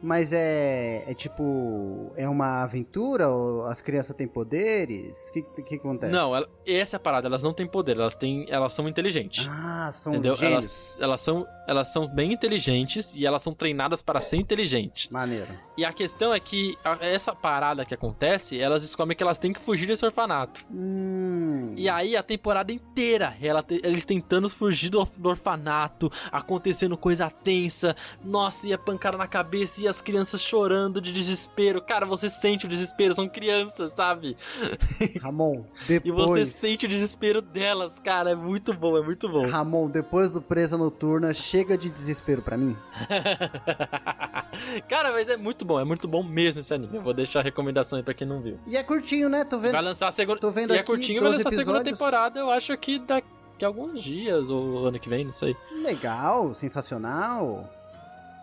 [0.01, 1.03] Mas é.
[1.07, 2.11] É tipo.
[2.15, 3.27] É uma aventura?
[3.29, 5.27] Ou as crianças têm poderes?
[5.29, 6.11] O que, que, que acontece?
[6.11, 8.45] Não, ela- essa é a parada, elas não têm poder, elas têm.
[8.49, 9.47] Elas são inteligentes.
[9.49, 10.35] Ah, são entendeu?
[10.35, 10.65] gênios.
[10.65, 15.09] Elas, elas, são, elas são bem inteligentes e elas são treinadas para ser inteligentes.
[15.09, 15.47] Maneiro.
[15.77, 19.51] E a questão é que a- essa parada que acontece, elas descobrem que elas têm
[19.51, 20.65] que fugir desse orfanato.
[20.71, 21.73] Hum.
[21.75, 27.95] E aí a temporada inteira, ela eles tentando fugir do, do orfanato, acontecendo coisa tensa,
[28.23, 31.81] nossa, e a pancada na cabeça, e as crianças chorando de desespero.
[31.81, 34.35] Cara, você sente o desespero, são crianças, sabe?
[35.21, 36.15] Ramon, E depois.
[36.29, 39.47] você sente o desespero delas, cara, é muito bom, é muito bom.
[39.47, 42.75] Ramon, depois do Presa Noturna, chega de desespero pra mim.
[44.87, 46.95] cara, mas é muito bom, é muito bom mesmo esse anime.
[46.95, 48.59] Eu vou deixar a recomendação aí pra quem não viu.
[48.67, 49.43] E é curtinho, né?
[49.43, 49.71] Tô vendo.
[49.73, 50.39] Vai lançar a segunda.
[50.39, 52.99] tô vendo E é aqui curtinho, vai 12 lançar a segunda temporada, eu acho que
[52.99, 53.27] daqui
[53.63, 55.55] a alguns dias, ou ano que vem, não sei.
[55.81, 57.69] Legal, sensacional.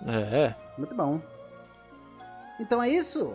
[0.06, 0.54] É.
[0.76, 1.20] Muito bom.
[2.58, 3.30] Então é isso?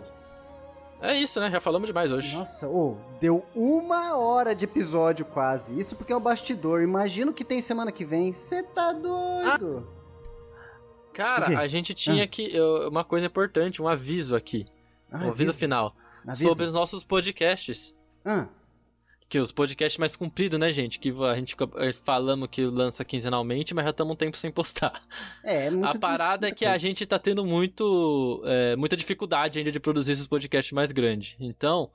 [1.00, 1.50] É isso, né?
[1.50, 2.36] Já falamos demais hoje.
[2.36, 5.76] Nossa, ô, deu uma hora de episódio quase.
[5.78, 6.80] Isso porque é o bastidor.
[6.82, 8.32] Imagina o que tem semana que vem.
[8.32, 9.86] Você tá doido?
[11.12, 11.18] Quê?
[11.22, 12.54] Cara, a gente tinha que.
[12.54, 14.64] eu- Uma coisa importante, um aviso aqui.
[15.10, 15.52] Ah, um aviso avisa.
[15.52, 15.92] final.
[16.26, 16.48] Avisa.
[16.48, 17.94] Sobre os nossos podcasts.
[18.24, 18.46] Ah,
[19.32, 20.98] Que os podcasts mais compridos, né, gente?
[20.98, 25.02] Que a gente eh, falamos que lança quinzenalmente, mas já estamos um tempo sem postar.
[25.42, 29.58] é, é muito a parada é que a gente tá tendo muito, é, muita dificuldade
[29.58, 31.34] ainda de produzir esses podcasts mais grandes.
[31.40, 31.90] Então,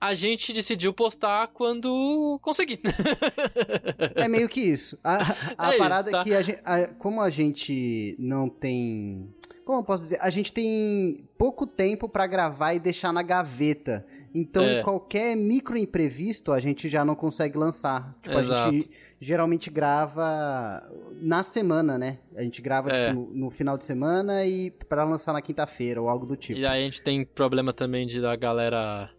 [0.00, 2.80] a gente decidiu postar quando conseguir.
[4.14, 4.96] É meio que isso.
[5.02, 5.16] A,
[5.58, 6.20] a É isso, parada tá?
[6.20, 9.28] é que, a gente, a- como a gente não tem.
[9.64, 10.18] Como eu posso dizer?
[10.20, 14.06] A gente tem pouco tempo pra gravar e deixar na gaveta.
[14.34, 14.82] Então, É.
[14.82, 18.16] qualquer micro imprevisto a gente já não consegue lançar.
[18.22, 18.72] Tipo, a Exato.
[18.72, 20.82] gente geralmente grava
[21.20, 22.18] na semana, né?
[22.36, 23.08] A gente grava É.
[23.08, 26.58] tipo, no, no final de semana e pra lançar na quinta-feira ou algo do tipo.
[26.58, 29.10] E aí a gente tem problema também de da galera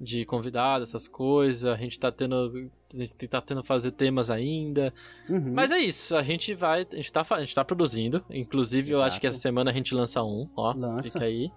[0.00, 1.64] de convidado, essas coisas.
[1.64, 2.70] A gente tá tendo.
[2.94, 4.92] A gente tá tendo fazer temas ainda.
[5.28, 5.52] Uhum.
[5.54, 6.86] Mas é isso, a gente vai.
[6.92, 8.24] A gente tá, a gente tá produzindo.
[8.30, 9.20] Inclusive, eu acho Exato.
[9.20, 10.72] que essa semana a gente lança um, ó.
[10.76, 11.08] Lança.
[11.10, 11.50] Fica aí.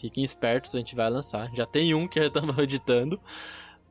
[0.00, 1.50] Fiquem espertos, a gente vai lançar.
[1.54, 3.20] Já tem um que já estamos editando.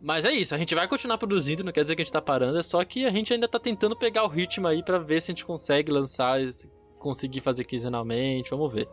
[0.01, 2.21] Mas é isso, a gente vai continuar produzindo, não quer dizer que a gente tá
[2.21, 5.21] parando, é só que a gente ainda tá tentando pegar o ritmo aí pra ver
[5.21, 8.89] se a gente consegue lançar, se conseguir fazer quinzenalmente, vamos ver.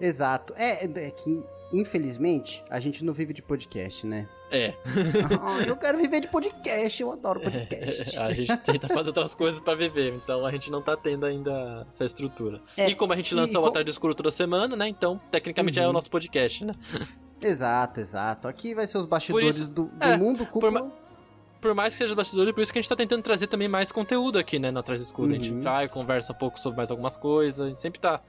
[0.00, 0.54] Exato.
[0.56, 1.42] É, é que,
[1.72, 4.28] infelizmente, a gente não vive de podcast, né?
[4.50, 4.74] É,
[5.42, 8.16] Ah, eu quero viver de podcast, eu adoro podcast.
[8.18, 11.86] a gente tenta fazer outras coisas pra viver, então a gente não tá tendo ainda
[11.88, 12.60] essa estrutura.
[12.76, 14.88] É, e como a gente lança o co- Atarde Escuro toda semana, né?
[14.88, 15.90] Então, tecnicamente é Uhum.
[15.90, 16.74] o nosso podcast, né?
[17.42, 18.48] Exato, exato.
[18.48, 20.70] Aqui vai ser os bastidores isso- do, do é, mundo por cúpula.
[20.84, 20.90] ma-
[21.60, 23.68] Por mais que seja os bastidores, por isso que a gente tá tentando trazer também
[23.68, 25.32] mais conteúdo aqui, né, no Atrás do Escudo.
[25.32, 25.60] A gente Uhum.
[25.62, 28.20] vai, conversa um pouco sobre mais algumas coisas, a gente sempre tá...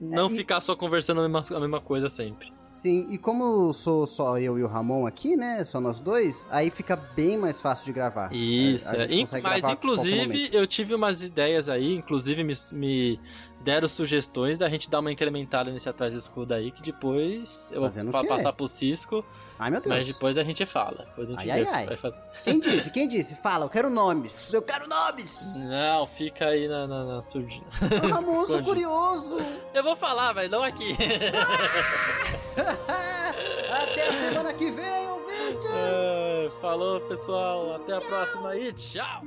[0.00, 2.52] Não É, e- ficar só conversando a mesma, a mesma coisa sempre.
[2.78, 5.64] Sim, e como sou só eu e o Ramon aqui, né?
[5.64, 8.32] Só nós dois, aí fica bem mais fácil de gravar.
[8.32, 9.08] Isso, é.
[9.08, 13.20] gente In- mas inclusive eu tive umas ideias aí, inclusive me, me
[13.60, 17.82] deram sugestões da gente dar uma incrementada nesse Atrás do Escudo aí, que depois eu
[17.82, 19.24] Fazendo vou passar pro Cisco,
[19.58, 19.92] Ai, meu Deus.
[19.96, 21.04] mas depois a gente fala.
[21.08, 22.12] Depois a gente Ai, ai, ai.
[22.44, 22.90] Quem disse?
[22.92, 23.34] Quem disse?
[23.42, 24.52] Fala, eu quero nomes.
[24.52, 25.56] Eu quero nomes.
[25.64, 27.66] Não, fica aí na, na, na surdina.
[28.08, 29.36] Ramon, sou curioso.
[29.74, 30.96] Eu vou falar, mas não aqui.
[33.82, 35.66] Até a semana que vem, ouvinte.
[35.66, 37.74] É, Falou, pessoal.
[37.76, 39.22] Até a próxima e tchau.